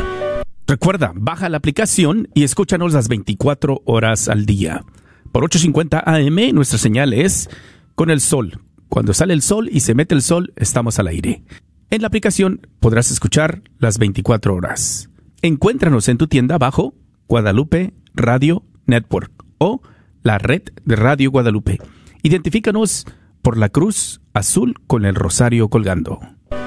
Recuerda, 0.65 1.11
baja 1.15 1.49
la 1.49 1.57
aplicación 1.57 2.29
y 2.33 2.45
escúchanos 2.45 2.93
las 2.93 3.09
24 3.09 3.81
horas 3.83 4.29
al 4.29 4.45
día. 4.45 4.85
Por 5.31 5.43
8.50 5.43 6.03
AM 6.05 6.55
nuestra 6.55 6.77
señal 6.77 7.13
es 7.13 7.49
con 7.95 8.09
el 8.09 8.21
sol. 8.21 8.61
Cuando 8.87 9.13
sale 9.13 9.33
el 9.33 9.41
sol 9.41 9.69
y 9.71 9.81
se 9.81 9.93
mete 9.93 10.15
el 10.15 10.21
sol, 10.21 10.53
estamos 10.55 10.99
al 10.99 11.07
aire. 11.07 11.43
En 11.91 12.01
la 12.01 12.07
aplicación 12.07 12.67
podrás 12.79 13.11
escuchar 13.11 13.61
las 13.77 13.99
24 13.99 14.55
horas. 14.55 15.09
Encuéntranos 15.41 16.07
en 16.07 16.17
tu 16.17 16.27
tienda 16.27 16.57
bajo 16.57 16.95
Guadalupe 17.27 17.93
Radio 18.13 18.63
Network 18.85 19.31
o 19.59 19.81
la 20.23 20.37
red 20.37 20.63
de 20.83 20.95
Radio 20.95 21.31
Guadalupe. 21.31 21.79
Identifícanos 22.23 23.05
por 23.41 23.57
la 23.57 23.69
cruz 23.69 24.21
azul 24.33 24.75
con 24.87 25.05
el 25.05 25.15
rosario 25.15 25.69
colgando. 25.69 26.19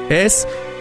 Es 0.09 0.47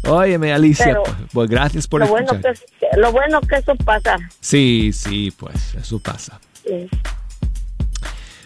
Óyeme, 0.06 0.52
Alicia, 0.52 0.86
Pero, 0.88 1.04
pues, 1.32 1.50
gracias 1.50 1.88
por 1.88 2.02
lo 2.02 2.06
escuchar. 2.08 2.42
Bueno 2.42 2.60
que, 2.80 3.00
lo 3.00 3.12
bueno 3.14 3.42
que 3.42 3.56
eso 3.56 3.74
pasa. 3.76 4.18
Sí, 4.42 4.92
sí, 4.92 5.32
pues 5.32 5.76
eso 5.76 5.98
pasa. 6.00 6.42
Sí. 6.66 6.90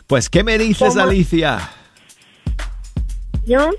Pues, 0.05 0.29
¿qué 0.29 0.43
me 0.43 0.59
dices, 0.59 0.89
¿Cómo? 0.89 1.01
Alicia? 1.01 1.59
Yo, 3.47 3.71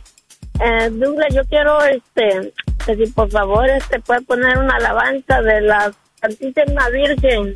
eh, 0.61 0.91
Douglas, 0.91 1.33
yo 1.33 1.45
quiero, 1.45 1.81
este, 1.85 2.53
que 2.85 2.97
si 2.97 3.13
por 3.13 3.31
favor, 3.31 3.71
este, 3.71 4.01
puede 4.01 4.23
poner 4.23 4.59
una 4.59 4.75
alabanza 4.75 5.41
de 5.41 5.61
la 5.61 5.93
Santísima 6.21 6.89
Virgen. 6.91 7.53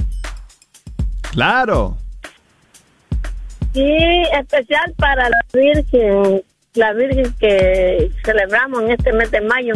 Claro. 1.33 1.96
Sí, 3.72 4.22
especial 4.38 4.92
para 4.96 5.29
la 5.29 5.40
Virgen, 5.53 6.42
la 6.75 6.92
Virgen 6.92 7.35
que 7.38 8.11
celebramos 8.25 8.83
en 8.83 8.90
este 8.92 9.12
mes 9.12 9.31
de 9.31 9.40
mayo. 9.40 9.75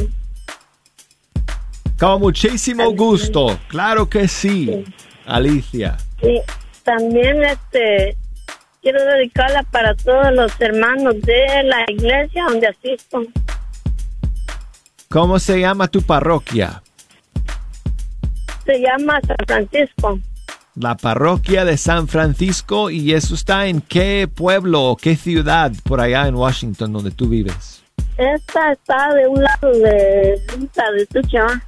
Con 1.99 2.21
muchísimo 2.21 2.93
gusto, 2.93 3.59
claro 3.69 4.09
que 4.09 4.29
sí. 4.29 4.85
Alicia. 5.25 5.97
Y 6.23 6.41
también 6.85 7.43
este 7.43 8.17
quiero 8.83 9.03
dedicarla 9.05 9.63
para 9.65 9.95
todos 9.95 10.33
los 10.33 10.53
hermanos 10.61 11.21
de 11.23 11.63
la 11.65 11.85
iglesia 11.89 12.45
donde 12.49 12.69
asisto. 12.69 13.23
¿Cómo 15.09 15.39
se 15.39 15.59
llama 15.59 15.89
tu 15.89 16.03
parroquia? 16.03 16.83
Se 18.67 18.81
llama 18.81 19.21
San 19.27 19.37
Francisco. 19.47 20.19
La 20.75 20.95
parroquia 20.97 21.65
de 21.65 21.77
San 21.79 22.07
Francisco 22.07 22.91
y 22.91 23.15
eso 23.15 23.35
está 23.35 23.67
en 23.67 23.81
qué 23.81 24.29
pueblo 24.33 24.83
o 24.85 24.97
qué 24.97 25.17
ciudad 25.17 25.73
por 25.85 26.01
allá 26.03 26.27
en 26.29 26.35
Washington 26.35 26.93
donde 26.93 27.11
tú 27.13 27.29
vives. 27.29 27.83
Esta 28.19 28.73
está 28.73 29.15
de 29.15 29.27
un 29.27 29.43
lado 29.43 29.71
de, 29.73 30.43
de 30.97 31.07
Tuche. 31.13 31.39
¿va? 31.41 31.63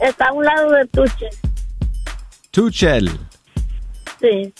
Está 0.00 0.28
a 0.28 0.32
un 0.32 0.44
lado 0.44 0.70
de 0.72 0.86
Tuche. 0.86 1.28
Tuchel. 2.50 3.10
Sí. 4.20 4.52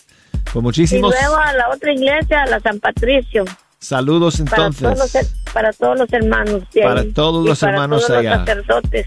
Pues 0.53 0.63
muchísimos 0.63 1.13
Y 1.13 1.19
luego 1.21 1.37
a 1.37 1.53
la 1.55 1.71
otra 1.71 1.93
iglesia, 1.93 2.43
a 2.43 2.47
la 2.47 2.61
San 2.61 2.79
Patricio. 2.79 3.45
saludos 3.81 4.41
Para 4.49 4.71
todos, 4.71 4.83
los, 4.83 5.15
entonces. 5.15 5.35
para 5.53 5.73
todos 5.73 5.99
los 5.99 6.13
hermanos. 6.13 6.63
de 6.73 6.83
Para 6.83 7.01
ahí. 7.01 7.13
todos 7.13 7.45
Y 7.45 7.49
los 7.49 7.59
para 7.61 7.73
hermanos 7.73 8.07
todos 8.07 8.19
allá. 8.19 8.37
Los 8.37 8.47
sacerdotes. 8.47 9.07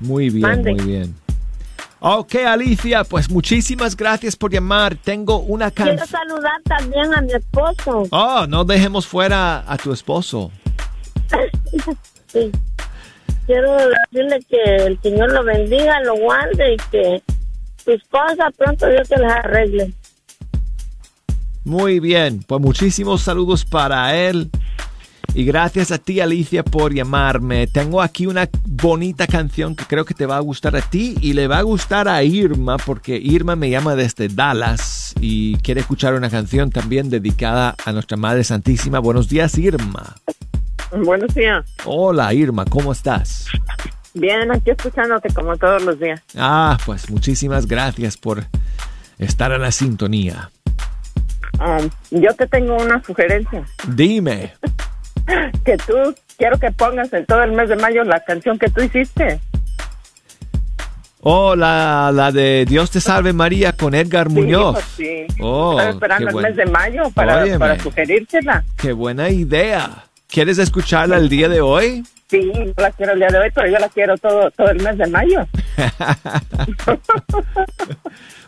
Muy 0.00 0.30
bien, 0.30 0.42
Mande. 0.42 0.72
muy 0.74 0.84
bien. 0.84 1.14
Ok, 2.08 2.36
Alicia, 2.46 3.02
pues 3.02 3.28
muchísimas 3.28 3.96
gracias 3.96 4.36
por 4.36 4.52
llamar. 4.52 4.94
Tengo 4.94 5.38
una 5.40 5.72
Quiero 5.72 5.96
canción. 5.96 6.20
saludar 6.20 6.62
también 6.62 7.12
a 7.12 7.20
mi 7.20 7.32
esposo. 7.32 8.04
Oh, 8.10 8.46
no 8.46 8.64
dejemos 8.64 9.08
fuera 9.08 9.64
a 9.66 9.76
tu 9.76 9.92
esposo. 9.92 10.52
Sí. 12.28 12.50
Quiero 13.46 13.76
decirle 14.12 14.38
que 14.48 14.76
el 14.86 15.00
Señor 15.00 15.32
lo 15.32 15.42
bendiga, 15.44 16.00
lo 16.02 16.16
guarde 16.16 16.74
y 16.74 16.76
que 16.90 17.22
su 17.82 17.92
esposa 17.92 18.50
pronto 18.56 18.86
Dios 18.88 19.08
se 19.08 19.16
las 19.16 19.32
arregle. 19.44 19.92
Muy 21.64 21.98
bien, 21.98 22.44
pues 22.46 22.60
muchísimos 22.60 23.22
saludos 23.22 23.64
para 23.64 24.14
él. 24.16 24.50
Y 25.36 25.44
gracias 25.44 25.92
a 25.92 25.98
ti, 25.98 26.20
Alicia, 26.20 26.64
por 26.64 26.94
llamarme. 26.94 27.66
Tengo 27.66 28.00
aquí 28.00 28.26
una 28.26 28.48
bonita 28.64 29.26
canción 29.26 29.76
que 29.76 29.84
creo 29.84 30.06
que 30.06 30.14
te 30.14 30.24
va 30.24 30.38
a 30.38 30.40
gustar 30.40 30.74
a 30.76 30.80
ti 30.80 31.14
y 31.20 31.34
le 31.34 31.46
va 31.46 31.58
a 31.58 31.62
gustar 31.62 32.08
a 32.08 32.22
Irma, 32.22 32.78
porque 32.78 33.18
Irma 33.22 33.54
me 33.54 33.68
llama 33.68 33.96
desde 33.96 34.28
Dallas 34.28 35.14
y 35.20 35.56
quiere 35.56 35.82
escuchar 35.82 36.14
una 36.14 36.30
canción 36.30 36.70
también 36.70 37.10
dedicada 37.10 37.74
a 37.84 37.92
nuestra 37.92 38.16
Madre 38.16 38.44
Santísima. 38.44 38.98
Buenos 38.98 39.28
días, 39.28 39.58
Irma. 39.58 40.14
Buenos 41.04 41.34
días. 41.34 41.66
Hola, 41.84 42.32
Irma, 42.32 42.64
¿cómo 42.64 42.92
estás? 42.92 43.44
Bien, 44.14 44.50
aquí 44.50 44.70
escuchándote 44.70 45.28
como 45.34 45.54
todos 45.58 45.82
los 45.82 46.00
días. 46.00 46.22
Ah, 46.34 46.78
pues 46.86 47.10
muchísimas 47.10 47.66
gracias 47.66 48.16
por 48.16 48.46
estar 49.18 49.52
en 49.52 49.60
la 49.60 49.70
sintonía. 49.70 50.50
Um, 51.60 51.90
yo 52.22 52.32
te 52.32 52.46
tengo 52.46 52.74
una 52.76 53.02
sugerencia. 53.04 53.66
Dime. 53.86 54.54
Que 55.64 55.76
tú 55.78 55.94
quiero 56.38 56.58
que 56.58 56.70
pongas 56.70 57.12
en 57.12 57.26
todo 57.26 57.42
el 57.42 57.52
mes 57.52 57.68
de 57.68 57.76
mayo 57.76 58.04
la 58.04 58.20
canción 58.20 58.58
que 58.58 58.68
tú 58.70 58.82
hiciste. 58.82 59.40
Oh, 61.20 61.56
la, 61.56 62.12
la 62.14 62.30
de 62.30 62.64
Dios 62.68 62.90
te 62.92 63.00
salve 63.00 63.32
María 63.32 63.72
con 63.72 63.94
Edgar 63.94 64.28
Muñoz. 64.28 64.78
Sí, 64.96 65.24
pues, 65.26 65.34
sí. 65.34 65.42
Oh, 65.42 65.72
Estoy 65.78 65.94
esperando 65.94 66.28
el 66.28 66.32
buen- 66.32 66.46
mes 66.46 66.56
de 66.56 66.66
mayo 66.66 67.02
para, 67.14 67.58
para 67.58 67.78
sugerírsela. 67.80 68.64
Qué 68.76 68.92
buena 68.92 69.28
idea. 69.30 70.04
¿Quieres 70.28 70.58
escucharla 70.58 71.16
el 71.16 71.28
día 71.28 71.48
de 71.48 71.60
hoy? 71.60 72.04
Sí, 72.28 72.50
yo 72.52 72.72
la 72.76 72.90
quiero 72.90 73.12
el 73.12 73.18
día 73.20 73.28
de 73.28 73.38
hoy, 73.38 73.50
pero 73.54 73.68
yo 73.68 73.78
la 73.78 73.88
quiero 73.88 74.16
todo, 74.18 74.50
todo 74.50 74.68
el 74.70 74.82
mes 74.82 74.98
de 74.98 75.06
mayo. 75.06 75.46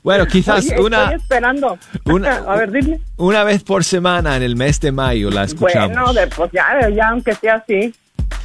Bueno, 0.02 0.26
quizás 0.26 0.64
Oye, 0.64 0.80
una, 0.80 1.02
Estoy 1.04 1.16
esperando. 1.16 1.78
una, 2.06 2.36
A 2.48 2.56
ver, 2.56 2.70
dime. 2.70 3.00
una 3.16 3.44
vez 3.44 3.62
por 3.62 3.84
semana 3.84 4.36
en 4.36 4.42
el 4.42 4.56
mes 4.56 4.80
de 4.80 4.92
mayo 4.92 5.30
la 5.30 5.44
escuchamos. 5.44 5.88
Bueno, 5.88 6.12
de, 6.12 6.26
pues 6.28 6.50
ya, 6.52 6.88
ya 6.88 7.08
aunque 7.08 7.34
sea 7.34 7.56
así. 7.56 7.94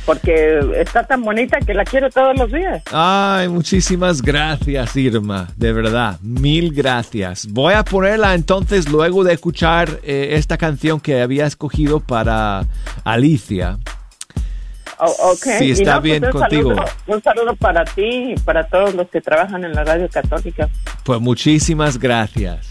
Porque 0.05 0.59
está 0.81 1.03
tan 1.05 1.21
bonita 1.21 1.59
que 1.59 1.73
la 1.73 1.85
quiero 1.85 2.09
todos 2.09 2.37
los 2.37 2.51
días. 2.51 2.83
Ay, 2.91 3.47
muchísimas 3.47 4.21
gracias, 4.21 4.97
Irma. 4.97 5.47
De 5.55 5.71
verdad, 5.71 6.19
mil 6.21 6.73
gracias. 6.73 7.47
Voy 7.49 7.73
a 7.73 7.85
ponerla 7.85 8.33
entonces 8.33 8.89
luego 8.89 9.23
de 9.23 9.31
escuchar 9.33 10.01
eh, 10.03 10.29
esta 10.31 10.57
canción 10.57 10.99
que 10.99 11.21
había 11.21 11.45
escogido 11.45 12.01
para 12.01 12.65
Alicia. 13.05 13.77
O- 15.05 15.31
ok. 15.31 15.43
Sí, 15.59 15.65
Y 15.65 15.71
está 15.71 15.95
no, 15.95 16.01
pues, 16.01 16.03
bien 16.03 16.25
un 16.25 16.31
contigo. 16.31 16.69
Saludo, 16.75 16.85
un 17.07 17.23
saludo 17.23 17.55
para 17.55 17.85
ti 17.85 18.33
y 18.33 18.35
para 18.43 18.65
todos 18.67 18.93
los 18.93 19.09
que 19.09 19.21
trabajan 19.21 19.63
en 19.65 19.73
la 19.73 19.83
radio 19.83 20.07
católica. 20.09 20.69
Pues 21.03 21.19
muchísimas 21.19 21.97
gracias, 21.99 22.67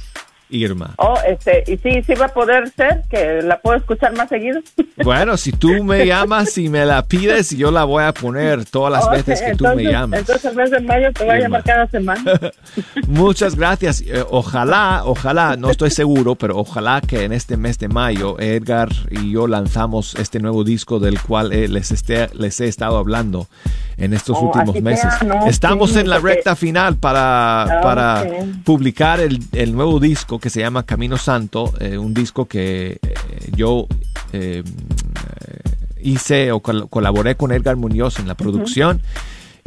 Irma. 0.53 0.95
Oh, 0.99 1.17
este, 1.27 1.65
y 1.67 1.77
sí, 1.79 2.03
sí 2.07 2.15
va 2.15 2.27
a 2.27 2.29
poder 2.35 2.71
ser 2.71 3.03
que 3.11 3.41
la 3.43 3.61
puedo 3.61 3.77
escuchar 3.79 4.15
más 4.17 4.29
seguido. 4.29 4.61
Bueno, 5.03 5.37
si 5.39 5.53
tú 5.53 5.83
me 5.83 6.05
llamas 6.07 6.57
y 6.59 6.69
me 6.69 6.85
la 6.85 7.03
pides, 7.03 7.51
yo 7.57 7.71
la 7.71 7.85
voy 7.85 8.05
a 8.05 8.13
poner 8.13 8.67
todas 8.67 8.93
las 8.93 9.05
Ok, 9.07 9.13
veces 9.13 9.41
que 9.41 9.47
tú 9.57 9.65
entonces, 9.65 9.77
me 9.87 9.91
llamas. 9.91 10.21
Entonces 10.21 10.45
el 10.45 10.55
mes 10.57 10.71
de 10.71 10.81
mayo 10.81 11.13
te 11.13 11.25
voy 11.25 11.31
a 11.33 11.37
Irma. 11.39 11.45
llamar 11.49 11.65
cada 11.65 11.87
semana. 11.89 12.23
Muchas 13.09 13.57
gracias. 13.57 14.03
Eh, 14.03 14.23
ojalá, 14.31 15.03
ojalá, 15.05 15.57
no 15.57 15.71
estoy 15.71 15.91
seguro, 15.91 16.35
pero 16.35 16.59
ojalá 16.59 17.01
que 17.01 17.25
en 17.25 17.33
este 17.33 17.57
mes 17.57 17.79
de 17.79 17.89
mayo 17.89 18.39
Edgar 18.39 18.91
y 19.11 19.33
yo 19.33 19.47
lanzamos 19.49 20.15
este 20.17 20.39
nuevo 20.41 20.63
disco 20.63 20.99
del 21.01 21.21
cual 21.21 21.53
eh, 21.53 21.69
les, 21.69 21.91
esté- 21.91 22.33
les 22.35 22.61
he 22.61 22.69
estado 22.69 22.97
hablando 22.99 23.49
en 23.97 24.13
estos 24.15 24.37
Oh, 24.39 24.47
últimos 24.47 24.81
meses. 24.83 25.13
sea, 25.19 25.27
no, 25.29 25.47
Estamos 25.47 25.93
sí, 25.93 25.99
en 26.01 26.11
la 26.11 26.17
porque- 26.21 26.35
recta 26.35 26.55
final 26.55 26.97
para, 26.97 27.63
Ah, 27.63 27.81
para 27.83 28.23
ok. 28.23 28.47
publicar 28.65 29.21
el, 29.21 29.39
el 29.53 29.75
nuevo 29.75 29.99
disco 30.01 30.39
que 30.43 30.51
se 30.51 30.61
llama 30.61 30.83
Camino 30.85 31.17
Santo, 31.17 31.73
eh, 31.81 31.97
un 31.97 32.13
disco 32.13 32.45
que 32.47 32.99
eh, 33.01 33.15
yo 33.57 33.87
eh, 34.35 34.63
hice 36.03 36.53
o 36.53 36.61
col- 36.61 36.89
colaboré 36.91 37.37
con 37.37 37.53
Edgar 37.53 37.77
Muñoz 37.77 38.19
en 38.19 38.29
la 38.29 38.35
producción 38.35 39.01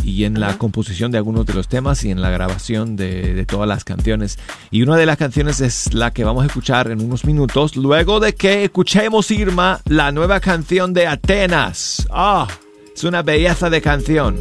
y 0.03 0.25
en 0.25 0.39
la 0.39 0.57
composición 0.57 1.11
de 1.11 1.17
algunos 1.17 1.45
de 1.47 1.53
los 1.55 1.67
temas 1.67 2.03
y 2.03 2.11
en 2.11 2.21
la 2.21 2.29
grabación 2.29 2.95
de, 2.95 3.33
de 3.33 3.45
todas 3.45 3.67
las 3.67 3.83
canciones. 3.85 4.37
Y 4.69 4.83
una 4.83 4.97
de 4.97 5.05
las 5.07 5.17
canciones 5.17 5.61
es 5.61 5.93
la 5.93 6.11
que 6.11 6.23
vamos 6.25 6.43
a 6.43 6.47
escuchar 6.47 6.91
en 6.91 7.01
unos 7.01 7.25
minutos, 7.25 7.75
luego 7.75 8.19
de 8.19 8.35
que 8.35 8.65
escuchemos, 8.65 9.31
Irma, 9.31 9.79
la 9.85 10.11
nueva 10.11 10.39
canción 10.41 10.93
de 10.93 11.07
Atenas. 11.07 12.05
Ah, 12.11 12.47
es 12.93 13.03
una 13.03 13.23
belleza 13.23 13.69
de 13.69 13.81
canción. 13.81 14.37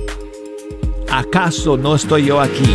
¿Acaso 1.10 1.76
no 1.78 1.94
estoy 1.94 2.26
yo 2.26 2.40
aquí? 2.40 2.74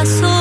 ¿Acaso 0.00 0.39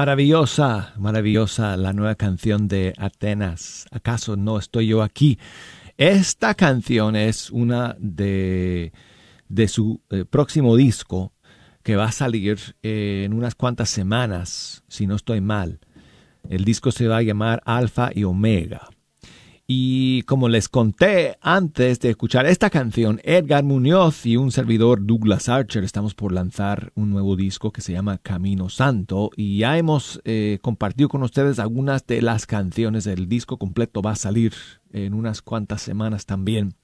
Maravillosa, 0.00 0.94
maravillosa 0.96 1.76
la 1.76 1.92
nueva 1.92 2.14
canción 2.14 2.68
de 2.68 2.94
Atenas. 2.96 3.84
¿Acaso 3.90 4.34
no 4.34 4.56
estoy 4.56 4.86
yo 4.86 5.02
aquí? 5.02 5.38
Esta 5.98 6.54
canción 6.54 7.16
es 7.16 7.50
una 7.50 7.96
de, 7.98 8.94
de 9.50 9.68
su 9.68 10.00
eh, 10.08 10.24
próximo 10.24 10.76
disco 10.76 11.34
que 11.82 11.96
va 11.96 12.06
a 12.06 12.12
salir 12.12 12.58
eh, 12.82 13.24
en 13.26 13.34
unas 13.34 13.54
cuantas 13.54 13.90
semanas, 13.90 14.84
si 14.88 15.06
no 15.06 15.16
estoy 15.16 15.42
mal. 15.42 15.80
El 16.48 16.64
disco 16.64 16.92
se 16.92 17.06
va 17.06 17.18
a 17.18 17.22
llamar 17.22 17.60
Alfa 17.66 18.08
y 18.14 18.24
Omega. 18.24 18.88
Y 19.72 20.22
como 20.22 20.48
les 20.48 20.68
conté 20.68 21.38
antes 21.40 22.00
de 22.00 22.10
escuchar 22.10 22.44
esta 22.44 22.70
canción, 22.70 23.20
Edgar 23.22 23.62
Muñoz 23.62 24.26
y 24.26 24.36
un 24.36 24.50
servidor 24.50 25.06
Douglas 25.06 25.48
Archer 25.48 25.84
estamos 25.84 26.16
por 26.16 26.32
lanzar 26.32 26.90
un 26.96 27.10
nuevo 27.10 27.36
disco 27.36 27.70
que 27.70 27.80
se 27.80 27.92
llama 27.92 28.18
Camino 28.18 28.68
Santo 28.68 29.30
y 29.36 29.58
ya 29.58 29.78
hemos 29.78 30.20
eh, 30.24 30.58
compartido 30.60 31.08
con 31.08 31.22
ustedes 31.22 31.60
algunas 31.60 32.04
de 32.04 32.20
las 32.20 32.46
canciones 32.46 33.04
del 33.04 33.28
disco 33.28 33.58
completo. 33.58 34.02
Va 34.02 34.10
a 34.10 34.16
salir 34.16 34.54
en 34.92 35.14
unas 35.14 35.40
cuantas 35.40 35.82
semanas 35.82 36.26
también. 36.26 36.74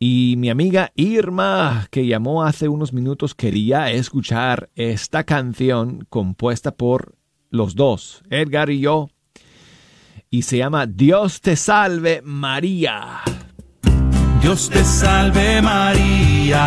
Y 0.00 0.34
mi 0.36 0.50
amiga 0.50 0.90
Irma, 0.96 1.86
que 1.92 2.08
llamó 2.08 2.42
hace 2.42 2.66
unos 2.66 2.92
minutos, 2.92 3.36
quería 3.36 3.92
escuchar 3.92 4.68
esta 4.74 5.22
canción 5.22 6.04
compuesta 6.08 6.74
por 6.74 7.14
los 7.50 7.76
dos, 7.76 8.24
Edgar 8.30 8.70
y 8.70 8.80
yo, 8.80 9.10
y 10.30 10.42
se 10.42 10.58
llama 10.58 10.86
Dios 10.86 11.40
te 11.40 11.56
salve 11.56 12.20
María. 12.22 13.22
Dios 14.42 14.70
te 14.70 14.84
salve 14.84 15.62
María. 15.62 16.62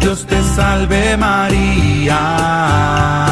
Dios 0.00 0.26
te 0.26 0.42
salve 0.42 1.16
María. 1.16 3.31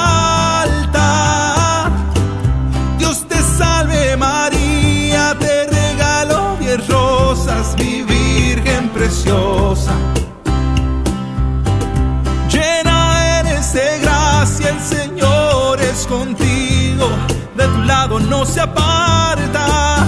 Llena 12.49 13.39
eres 13.39 13.73
de 13.73 13.99
gracia, 14.01 14.69
el 14.69 14.79
Señor 14.79 15.79
es 15.81 16.05
contigo, 16.07 17.09
de 17.55 17.67
tu 17.67 17.81
lado 17.83 18.19
no 18.19 18.45
se 18.45 18.61
aparta. 18.61 20.05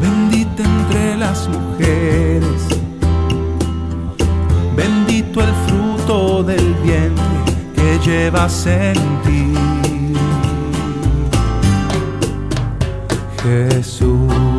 Bendita 0.00 0.62
entre 0.62 1.16
las 1.16 1.48
mujeres, 1.48 2.62
bendito 4.76 5.40
el 5.40 5.54
fruto 5.66 6.42
del 6.42 6.74
vientre 6.82 7.24
que 7.74 7.98
llevas 8.04 8.66
en 8.66 8.94
ti. 9.22 9.54
Jesús. 13.42 14.49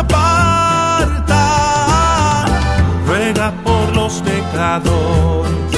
Aparta. 0.00 1.44
Ruega 3.06 3.52
por 3.64 3.94
los 3.94 4.22
pecadores, 4.22 5.69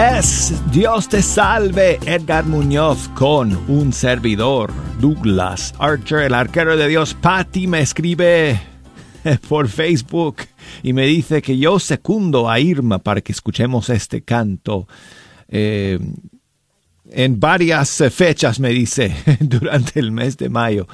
Es 0.00 0.54
Dios 0.72 1.10
te 1.10 1.20
salve, 1.20 1.98
Edgar 2.06 2.46
Muñoz 2.46 3.10
con 3.10 3.54
un 3.68 3.92
servidor, 3.92 4.72
Douglas 4.98 5.74
Archer, 5.78 6.20
el 6.20 6.32
arquero 6.32 6.74
de 6.78 6.88
Dios. 6.88 7.12
Patty 7.12 7.66
me 7.66 7.80
escribe 7.80 8.58
por 9.50 9.68
Facebook 9.68 10.36
y 10.82 10.94
me 10.94 11.04
dice 11.04 11.42
que 11.42 11.58
yo 11.58 11.78
secundo 11.78 12.48
a 12.48 12.58
Irma 12.58 12.98
para 12.98 13.20
que 13.20 13.32
escuchemos 13.32 13.90
este 13.90 14.22
canto. 14.22 14.88
Eh, 15.48 15.98
en 17.10 17.38
varias 17.38 18.02
fechas, 18.10 18.58
me 18.58 18.70
dice, 18.70 19.14
durante 19.40 20.00
el 20.00 20.12
mes 20.12 20.38
de 20.38 20.48
mayo. 20.48 20.88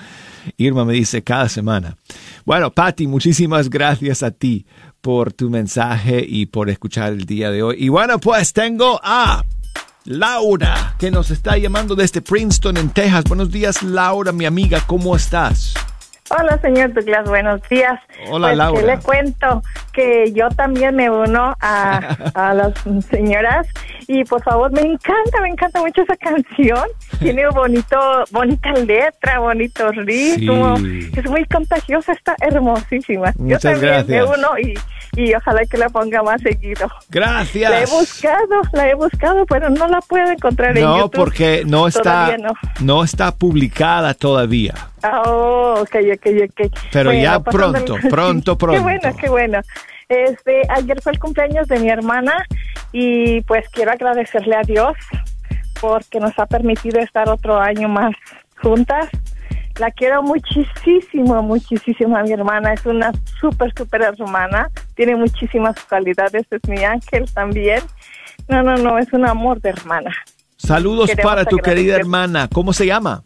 Irma 0.57 0.85
me 0.85 0.95
dice 0.95 1.23
cada 1.23 1.49
semana. 1.49 1.97
Bueno, 2.45 2.73
Patty, 2.73 3.07
muchísimas 3.07 3.71
gracias 3.71 4.25
a 4.25 4.33
ti 4.33 4.67
por 5.07 5.33
tu 5.33 5.51
mensaje 5.51 6.25
y 6.27 6.47
por 6.47 6.69
escuchar 6.69 7.13
el 7.13 7.27
día 7.27 7.53
de 7.53 7.63
hoy. 7.63 7.77
Y 7.79 7.91
bueno, 7.91 8.19
pues 8.19 8.53
tengo 8.53 8.99
a 9.05 9.45
Laura, 10.05 10.97
que 10.99 11.13
nos 11.13 11.31
está 11.31 11.57
llamando 11.57 11.95
desde 11.95 12.21
Princeton, 12.21 12.77
en 12.77 12.91
Texas. 12.91 13.23
Buenos 13.29 13.53
días, 13.53 13.85
Laura, 13.85 14.33
mi 14.33 14.47
amiga, 14.47 14.81
¿cómo 14.85 15.15
estás? 15.15 15.75
Hola, 16.29 16.59
señor 16.61 16.93
Douglas, 16.93 17.29
buenos 17.29 17.61
días. 17.69 18.01
Hola, 18.29 18.49
pues 18.49 18.59
Laura. 18.59 18.81
Que 18.81 18.87
le 18.89 18.99
cuento 18.99 19.63
que 19.93 20.33
yo 20.33 20.49
también 20.49 20.97
me 20.97 21.09
uno 21.09 21.55
a, 21.61 21.99
a 22.35 22.53
las 22.53 22.73
señoras 23.09 23.69
y 24.09 24.25
por 24.25 24.43
favor, 24.43 24.73
me 24.73 24.81
encanta, 24.81 25.41
me 25.41 25.51
encanta 25.51 25.81
mucho 25.81 26.03
esa 26.03 26.17
canción. 26.17 26.85
Tiene 27.21 27.49
bonito, 27.51 27.97
bonita 28.33 28.73
letra, 28.73 29.39
bonito 29.39 29.93
ritmo. 29.93 30.77
Sí. 30.79 31.11
Es 31.15 31.31
muy 31.31 31.45
contagiosa, 31.45 32.13
está 32.13 32.35
hermosísima. 32.41 33.33
Muchas 33.37 33.63
yo 33.63 33.71
también 33.71 34.07
me 34.09 34.17
gracias. 34.17 34.39
uno 34.39 34.59
y, 34.59 34.75
y 35.17 35.35
ojalá 35.35 35.65
que 35.65 35.77
la 35.79 35.89
ponga 35.89 36.23
más 36.23 36.41
seguido. 36.43 36.89
Gracias. 37.09 37.71
La 37.71 37.81
he 37.83 37.87
buscado, 37.87 38.63
la 38.73 38.89
he 38.89 38.95
buscado, 38.95 39.47
pero 39.47 39.71
no 39.71 39.89
la 39.89 40.01
puedo 40.03 40.31
encontrar 40.31 40.77
en 40.77 40.85
No, 40.85 40.99
YouTube. 40.99 41.17
porque 41.17 41.63
no 41.67 41.89
está, 41.89 42.37
no. 42.39 42.53
no 42.81 43.03
está 43.03 43.35
publicada 43.35 44.15
todavía. 44.15 44.75
Oh, 45.25 45.77
ok, 45.81 45.97
ok, 46.15 46.27
ok. 46.51 46.73
Pero 46.93 47.13
ya 47.13 47.41
pronto, 47.41 47.97
el- 47.97 48.09
pronto, 48.11 48.57
Qué 48.59 48.67
pronto. 48.67 48.83
bueno, 48.83 49.17
qué 49.21 49.29
bueno. 49.29 49.61
Este, 50.09 50.63
ayer 50.69 51.01
fue 51.03 51.13
el 51.13 51.19
cumpleaños 51.19 51.67
de 51.67 51.81
mi 51.81 51.89
hermana 51.91 52.45
y 52.93 53.41
pues 53.43 53.69
quiero 53.71 53.91
agradecerle 53.91 54.55
a 54.55 54.63
Dios 54.63 54.93
porque 55.81 56.21
nos 56.21 56.39
ha 56.39 56.47
permitido 56.47 57.01
estar 57.01 57.29
otro 57.29 57.59
año 57.61 57.89
más 57.89 58.15
juntas. 58.63 59.09
La 59.79 59.91
quiero 59.91 60.23
muchísimo, 60.23 61.43
muchísimo 61.43 62.17
a 62.17 62.23
mi 62.23 62.33
hermana. 62.33 62.73
Es 62.73 62.87
una 62.87 63.13
súper, 63.41 63.73
súper 63.77 64.03
hermana. 64.03 64.71
Tiene 64.95 65.17
muchísimas 65.17 65.79
cualidades. 65.85 66.47
Es 66.51 66.69
mi 66.69 66.83
ángel 66.83 67.31
también. 67.33 67.81
No, 68.49 68.63
no, 68.63 68.77
no, 68.77 68.99
es 68.99 69.13
un 69.13 69.27
amor 69.27 69.61
de 69.61 69.71
hermana. 69.71 70.11
Saludos 70.57 71.11
Queremos 71.11 71.31
para 71.31 71.45
tu 71.45 71.59
querida 71.59 71.97
hermana. 71.97 72.49
¿Cómo 72.49 72.73
se 72.73 72.87
llama? 72.87 73.23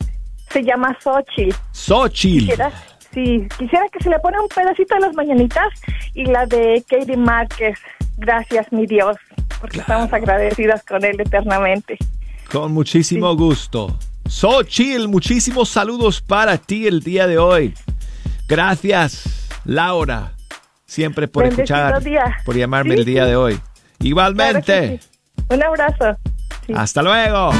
Se 0.50 0.64
llama 0.64 0.96
Xochitl. 1.00 1.54
Xochitl. 1.72 2.40
Quisiera, 2.40 2.72
sí, 3.14 3.46
quisiera 3.56 3.86
que 3.92 4.02
se 4.02 4.10
le 4.10 4.18
pone 4.18 4.40
un 4.40 4.48
pedacito 4.48 4.96
de 4.96 5.00
las 5.02 5.14
mañanitas 5.14 5.68
y 6.14 6.24
la 6.24 6.46
de 6.46 6.84
Katie 6.88 7.16
Márquez. 7.16 7.78
Gracias, 8.16 8.72
mi 8.72 8.86
Dios, 8.86 9.16
porque 9.60 9.78
estamos 9.78 10.12
agradecidas 10.12 10.82
con 10.84 11.04
él 11.04 11.20
eternamente. 11.20 11.96
Con 12.50 12.72
muchísimo 12.72 13.36
gusto. 13.36 13.96
Xochitl, 14.30 15.08
muchísimos 15.08 15.68
saludos 15.68 16.20
para 16.20 16.56
ti 16.56 16.86
el 16.86 17.00
día 17.00 17.26
de 17.26 17.36
hoy. 17.38 17.74
Gracias, 18.48 19.24
Laura, 19.64 20.32
siempre 20.86 21.26
por 21.26 21.42
Bendecido 21.44 21.76
escuchar, 21.76 22.02
día. 22.04 22.36
por 22.44 22.56
llamarme 22.56 22.94
Sí, 22.94 23.00
el 23.00 23.04
día 23.06 23.24
sí. 23.24 23.30
de 23.30 23.36
hoy. 23.36 23.60
Igualmente. 23.98 24.62
Claro 24.62 24.96
que 24.96 24.98
sí. 25.02 25.54
Un 25.54 25.62
abrazo. 25.64 26.16
Hasta 26.74 27.02
luego. 27.02 27.50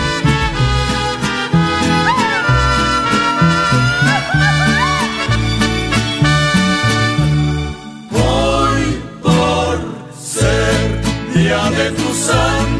Hoy 8.13 9.03
por 9.23 9.79
ser 10.19 11.01
día 11.35 11.71
de 11.71 11.91
tu 11.93 12.15
santo, 12.15 12.80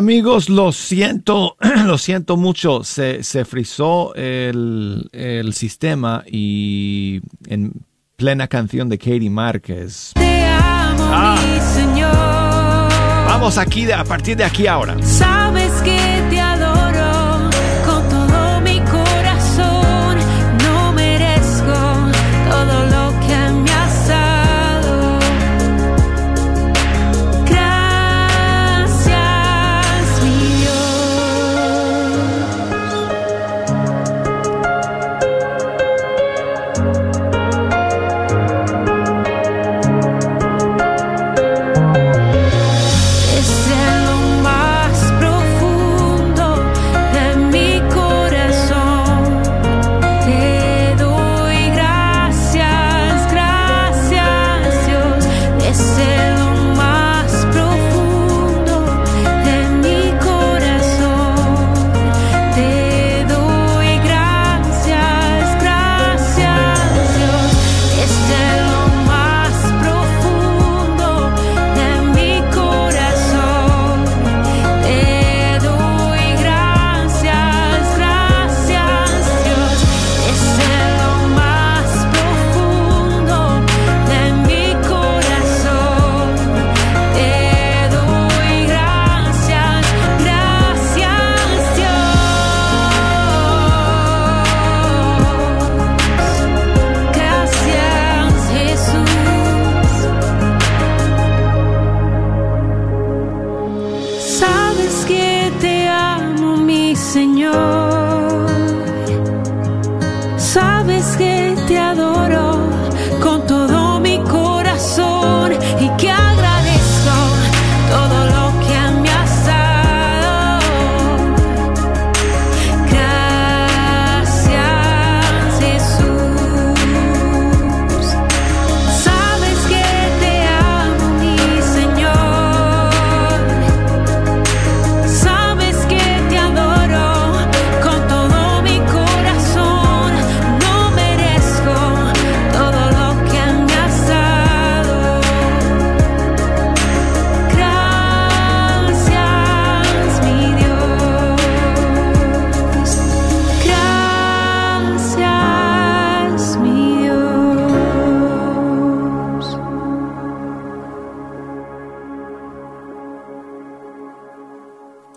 amigos, 0.00 0.48
lo 0.48 0.72
siento, 0.72 1.56
lo 1.84 1.98
siento 1.98 2.36
mucho. 2.36 2.82
Se, 2.84 3.22
se 3.22 3.44
frizó 3.44 4.14
el, 4.14 5.52
sistema 5.52 6.24
y 6.26 7.20
en 7.46 7.72
plena 8.16 8.48
canción 8.48 8.88
de 8.88 8.98
Katie 8.98 9.30
Márquez. 9.30 10.12
Te 10.14 10.46
amo, 10.46 11.04
ah. 11.04 11.38
mi 11.38 11.60
señor. 11.60 12.10
Vamos 13.28 13.58
aquí, 13.58 13.90
a 13.92 14.04
partir 14.04 14.36
de 14.38 14.44
aquí 14.44 14.66
ahora. 14.66 14.96
Sabes 15.02 15.70
que 15.82 16.09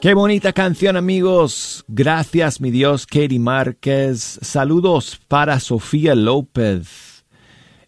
Qué 0.03 0.13
bonita 0.15 0.51
canción 0.51 0.97
amigos. 0.97 1.85
Gracias 1.87 2.59
mi 2.59 2.71
Dios, 2.71 3.05
Katie 3.05 3.39
Márquez. 3.39 4.37
Saludos 4.41 5.17
para 5.29 5.61
Sofía 5.61 6.13
López 6.13 7.23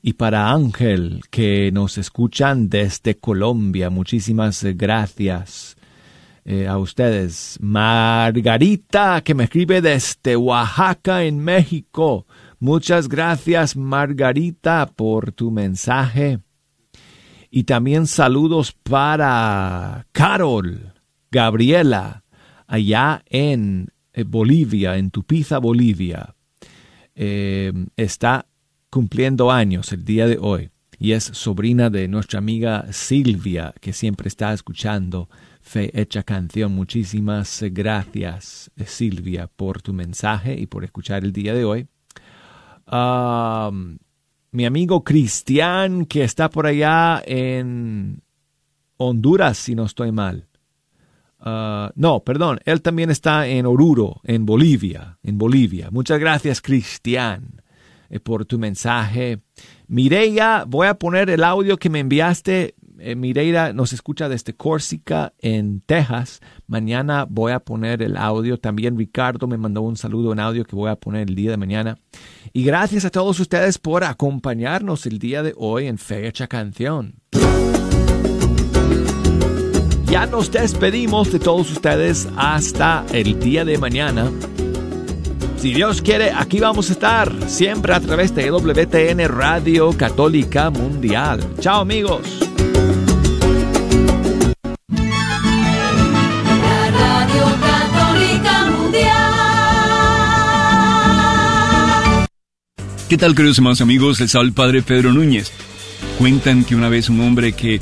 y 0.02 0.14
para 0.14 0.50
Ángel 0.50 1.24
que 1.30 1.72
nos 1.74 1.98
escuchan 1.98 2.70
desde 2.70 3.18
Colombia. 3.18 3.90
Muchísimas 3.90 4.64
gracias 4.64 5.76
eh, 6.46 6.70
a 6.70 6.78
ustedes. 6.78 7.58
Margarita 7.60 9.22
que 9.22 9.36
me 9.36 9.44
escribe 9.44 9.82
desde 9.82 10.38
Oaxaca 10.38 11.26
en 11.26 11.40
México. 11.40 12.28
Muchas 12.60 13.10
gracias 13.10 13.76
Margarita 13.76 14.90
por 14.96 15.34
tu 15.34 15.52
mensaje. 15.52 16.40
Y 17.52 17.66
también 17.66 18.08
saludos 18.08 18.72
para 18.72 20.08
Carol 20.14 20.95
Gabriela, 21.36 22.24
allá 22.66 23.22
en 23.30 23.90
eh, 24.14 24.24
Bolivia, 24.24 24.96
en 24.96 25.12
Tupiza, 25.12 25.58
Bolivia, 25.58 26.34
eh, 27.14 27.74
está 27.98 28.46
cumpliendo 28.90 29.52
años 29.52 29.92
el 29.92 30.06
día 30.06 30.28
de 30.28 30.38
hoy 30.40 30.70
y 30.98 31.12
es 31.12 31.26
sobrina 31.26 31.90
de 31.90 32.08
nuestra 32.08 32.40
amiga 32.40 32.86
Silvia, 32.94 33.74
que 33.82 33.92
siempre 33.92 34.30
está 34.30 34.54
escuchando 34.54 35.28
Fe 35.60 35.92
Hecha 36.00 36.24
Canción. 36.24 36.72
Muchísimas 36.72 37.62
gracias, 37.70 38.72
Silvia, 38.86 39.50
por 39.54 39.82
tu 39.82 39.92
mensaje 39.92 40.58
y 40.58 40.68
por 40.68 40.86
escuchar 40.86 41.26
el 41.26 41.34
día 41.34 41.54
de 41.54 41.66
hoy. 41.66 41.88
mi 44.52 44.66
amigo 44.66 45.04
Cristian, 45.04 46.06
que 46.06 46.24
está 46.24 46.50
por 46.50 46.66
allá 46.66 47.22
en 47.26 48.22
Honduras, 48.96 49.58
si 49.58 49.76
no 49.76 49.84
estoy 49.84 50.14
mal. 50.14 50.48
Ah, 51.48 51.92
no, 51.96 52.24
perdón, 52.24 52.60
él 52.66 52.82
también 52.82 53.12
está 53.12 53.48
en 53.48 53.68
Oruro, 53.68 54.20
en 54.24 54.48
Bolivia, 54.48 55.20
en 55.22 55.38
Bolivia. 55.38 55.90
Muchas 55.92 56.20
gracias, 56.20 56.60
Cristian, 56.60 57.62
eh, 58.10 58.20
por 58.20 58.46
tu 58.46 58.58
mensaje. 58.58 59.42
Mireia, 59.88 60.66
voy 60.68 60.88
a 60.88 60.96
poner 60.96 61.30
el 61.30 61.44
audio 61.44 61.78
que 61.78 61.92
me 61.92 62.00
enviaste. 62.00 62.74
Eh, 62.98 63.74
nos 63.76 63.94
escucha 63.94 64.28
desde 64.28 64.56
Córsica, 64.56 65.34
en 65.38 65.82
Texas. 65.82 66.40
Mañana 66.66 67.28
voy 67.30 67.52
a 67.52 67.60
poner 67.60 68.02
el 68.02 68.18
audio. 68.18 68.58
También 68.58 68.98
Ricardo 68.98 69.46
me 69.46 69.58
mandó 69.58 69.82
un 69.82 69.98
saludo 69.98 70.34
en 70.34 70.40
audio 70.40 70.66
que 70.66 70.76
voy 70.76 70.90
a 70.90 70.96
poner 70.96 71.30
el 71.30 71.36
día 71.36 71.52
de 71.52 71.58
mañana. 71.58 72.00
Y 72.54 72.64
gracias 72.64 73.06
a 73.06 73.12
todos 73.12 73.40
ustedes 73.40 73.78
por 73.78 74.04
acompañarnos 74.04 75.06
el 75.06 75.20
día 75.20 75.44
de 75.44 75.54
hoy 75.56 75.86
en 75.86 76.00
Fecha 76.00 76.48
Canción 76.48 77.22
ya 80.06 80.26
nos 80.26 80.52
despedimos 80.52 81.32
de 81.32 81.40
todos 81.40 81.72
ustedes 81.72 82.28
hasta 82.38 83.06
el 83.12 83.40
día 83.40 83.66
de 83.66 83.78
mañana. 83.78 84.32
Si 85.58 85.74
Dios 85.74 86.02
quiere, 86.02 86.32
aquí 86.32 86.60
vamos 86.60 86.90
a 86.90 86.94
estar 86.94 87.32
siempre 87.50 87.94
a 87.94 88.00
través 88.00 88.36
de 88.36 88.52
WTN 88.52 89.28
Radio 89.28 89.92
Católica 89.98 90.70
Mundial. 90.70 91.40
Chao 91.60 91.82
amigos. 91.82 92.22
Radio 96.92 97.46
Católica 97.62 98.66
Mundial. 98.78 99.34
¿Qué 103.10 103.18
tal, 103.18 103.34
queridos 103.34 103.58
hermanos 103.58 103.82
amigos? 103.82 104.20
Les 104.20 104.36
habla 104.36 104.50
el 104.50 104.54
Padre 104.54 104.84
Pedro 104.84 105.14
Núñez. 105.14 105.52
Cuentan 106.20 106.64
que 106.64 106.76
una 106.76 106.90
vez 106.90 107.10
un 107.10 107.22
hombre 107.22 107.54
que 107.54 107.82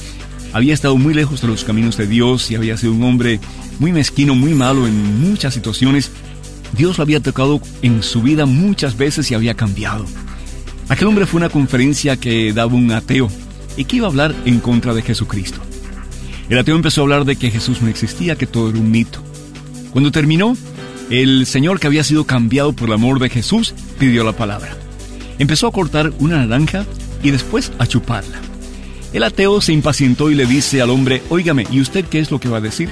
había 0.54 0.74
estado 0.74 0.96
muy 0.98 1.14
lejos 1.14 1.42
de 1.42 1.48
los 1.48 1.64
caminos 1.64 1.98
de 1.98 2.08
Dios 2.08 2.50
y 2.52 2.56
había 2.56 2.78
sido 2.78 2.94
un 2.94 3.04
hombre 3.04 3.40
muy 3.80 3.92
mezquino, 3.92 4.36
muy 4.36 4.54
malo 4.54 4.88
en 4.88 5.22
muchas 5.22 5.54
situaciones. 5.54 6.12
Dios 6.78 6.98
lo 6.98 7.04
había 7.04 7.20
tocado 7.20 7.60
en 7.82 8.04
su 8.04 8.22
vida 8.22 8.46
muchas 8.46 8.96
veces 8.96 9.30
y 9.32 9.34
había 9.34 9.56
cambiado. 9.56 10.06
Aquel 10.90 11.08
hombre 11.08 11.26
fue 11.26 11.40
una 11.40 11.50
conferencia 11.50 12.18
que 12.18 12.54
daba 12.54 12.74
un 12.74 12.92
ateo 12.92 13.30
y 13.78 13.86
que 13.86 13.98
iba 13.98 14.08
a 14.08 14.10
hablar 14.12 14.36
en 14.46 14.60
contra 14.60 14.94
de 14.94 15.02
Jesucristo. 15.02 15.60
El 16.50 16.60
ateo 16.60 16.76
empezó 16.76 17.02
a 17.02 17.04
hablar 17.04 17.26
de 17.26 17.36
que 17.36 17.50
Jesús 17.50 17.82
no 17.82 17.88
existía, 17.88 18.36
que 18.36 18.46
todo 18.46 18.70
era 18.70 18.80
un 18.80 18.92
mito. 18.92 19.20
Cuando 19.92 20.12
terminó, 20.12 20.56
el 21.10 21.46
Señor 21.48 21.80
que 21.80 21.88
había 21.88 22.04
sido 22.04 22.26
cambiado 22.26 22.74
por 22.74 22.90
el 22.90 22.94
amor 22.96 23.20
de 23.20 23.30
Jesús 23.30 23.74
pidió 23.98 24.24
la 24.24 24.34
palabra. 24.34 24.76
Empezó 25.40 25.68
a 25.68 25.72
cortar 25.72 26.14
una 26.20 26.38
naranja 26.38 26.86
y 27.24 27.32
después 27.32 27.72
a 27.80 27.88
chuparla. 27.88 28.53
El 29.14 29.22
ateo 29.22 29.62
se 29.62 29.74
impacientó 29.74 30.32
y 30.32 30.36
le 30.36 30.48
dice 30.48 30.82
al 30.82 30.90
hombre, 30.90 31.22
óigame, 31.30 31.68
¿y 31.72 31.80
usted 31.80 32.04
qué 32.06 32.18
es 32.18 32.32
lo 32.32 32.40
que 32.40 32.50
va 32.50 32.58
a 32.58 32.62
decir? 32.62 32.90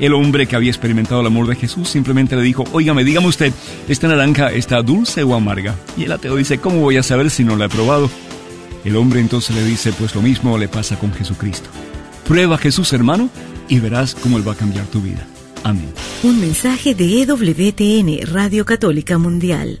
El 0.00 0.12
hombre 0.14 0.48
que 0.48 0.56
había 0.56 0.70
experimentado 0.70 1.20
el 1.20 1.26
amor 1.28 1.46
de 1.46 1.54
Jesús 1.54 1.88
simplemente 1.88 2.34
le 2.34 2.42
dijo, 2.42 2.64
óigame, 2.72 3.04
dígame 3.04 3.28
usted, 3.28 3.52
¿esta 3.88 4.08
naranja 4.08 4.50
está 4.50 4.82
dulce 4.82 5.22
o 5.22 5.34
amarga? 5.34 5.76
Y 5.96 6.04
el 6.04 6.12
ateo 6.12 6.34
dice, 6.34 6.58
¿cómo 6.58 6.80
voy 6.80 6.96
a 6.96 7.04
saber 7.04 7.30
si 7.30 7.44
no 7.44 7.54
la 7.54 7.66
he 7.66 7.68
probado? 7.68 8.10
El 8.84 8.96
hombre 8.96 9.20
entonces 9.20 9.54
le 9.54 9.64
dice, 9.64 9.92
pues 9.92 10.16
lo 10.16 10.22
mismo 10.22 10.58
le 10.58 10.66
pasa 10.66 10.98
con 10.98 11.12
Jesucristo. 11.12 11.70
Prueba 12.26 12.56
a 12.56 12.58
Jesús, 12.58 12.92
hermano, 12.92 13.30
y 13.68 13.78
verás 13.78 14.16
cómo 14.16 14.36
Él 14.36 14.46
va 14.46 14.52
a 14.52 14.56
cambiar 14.56 14.86
tu 14.86 15.00
vida. 15.00 15.24
Amén. 15.62 15.92
Un 16.24 16.40
mensaje 16.40 16.94
de 16.94 17.22
EWTN, 17.22 18.26
Radio 18.32 18.64
Católica 18.64 19.16
Mundial. 19.18 19.80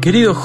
Querido 0.00 0.34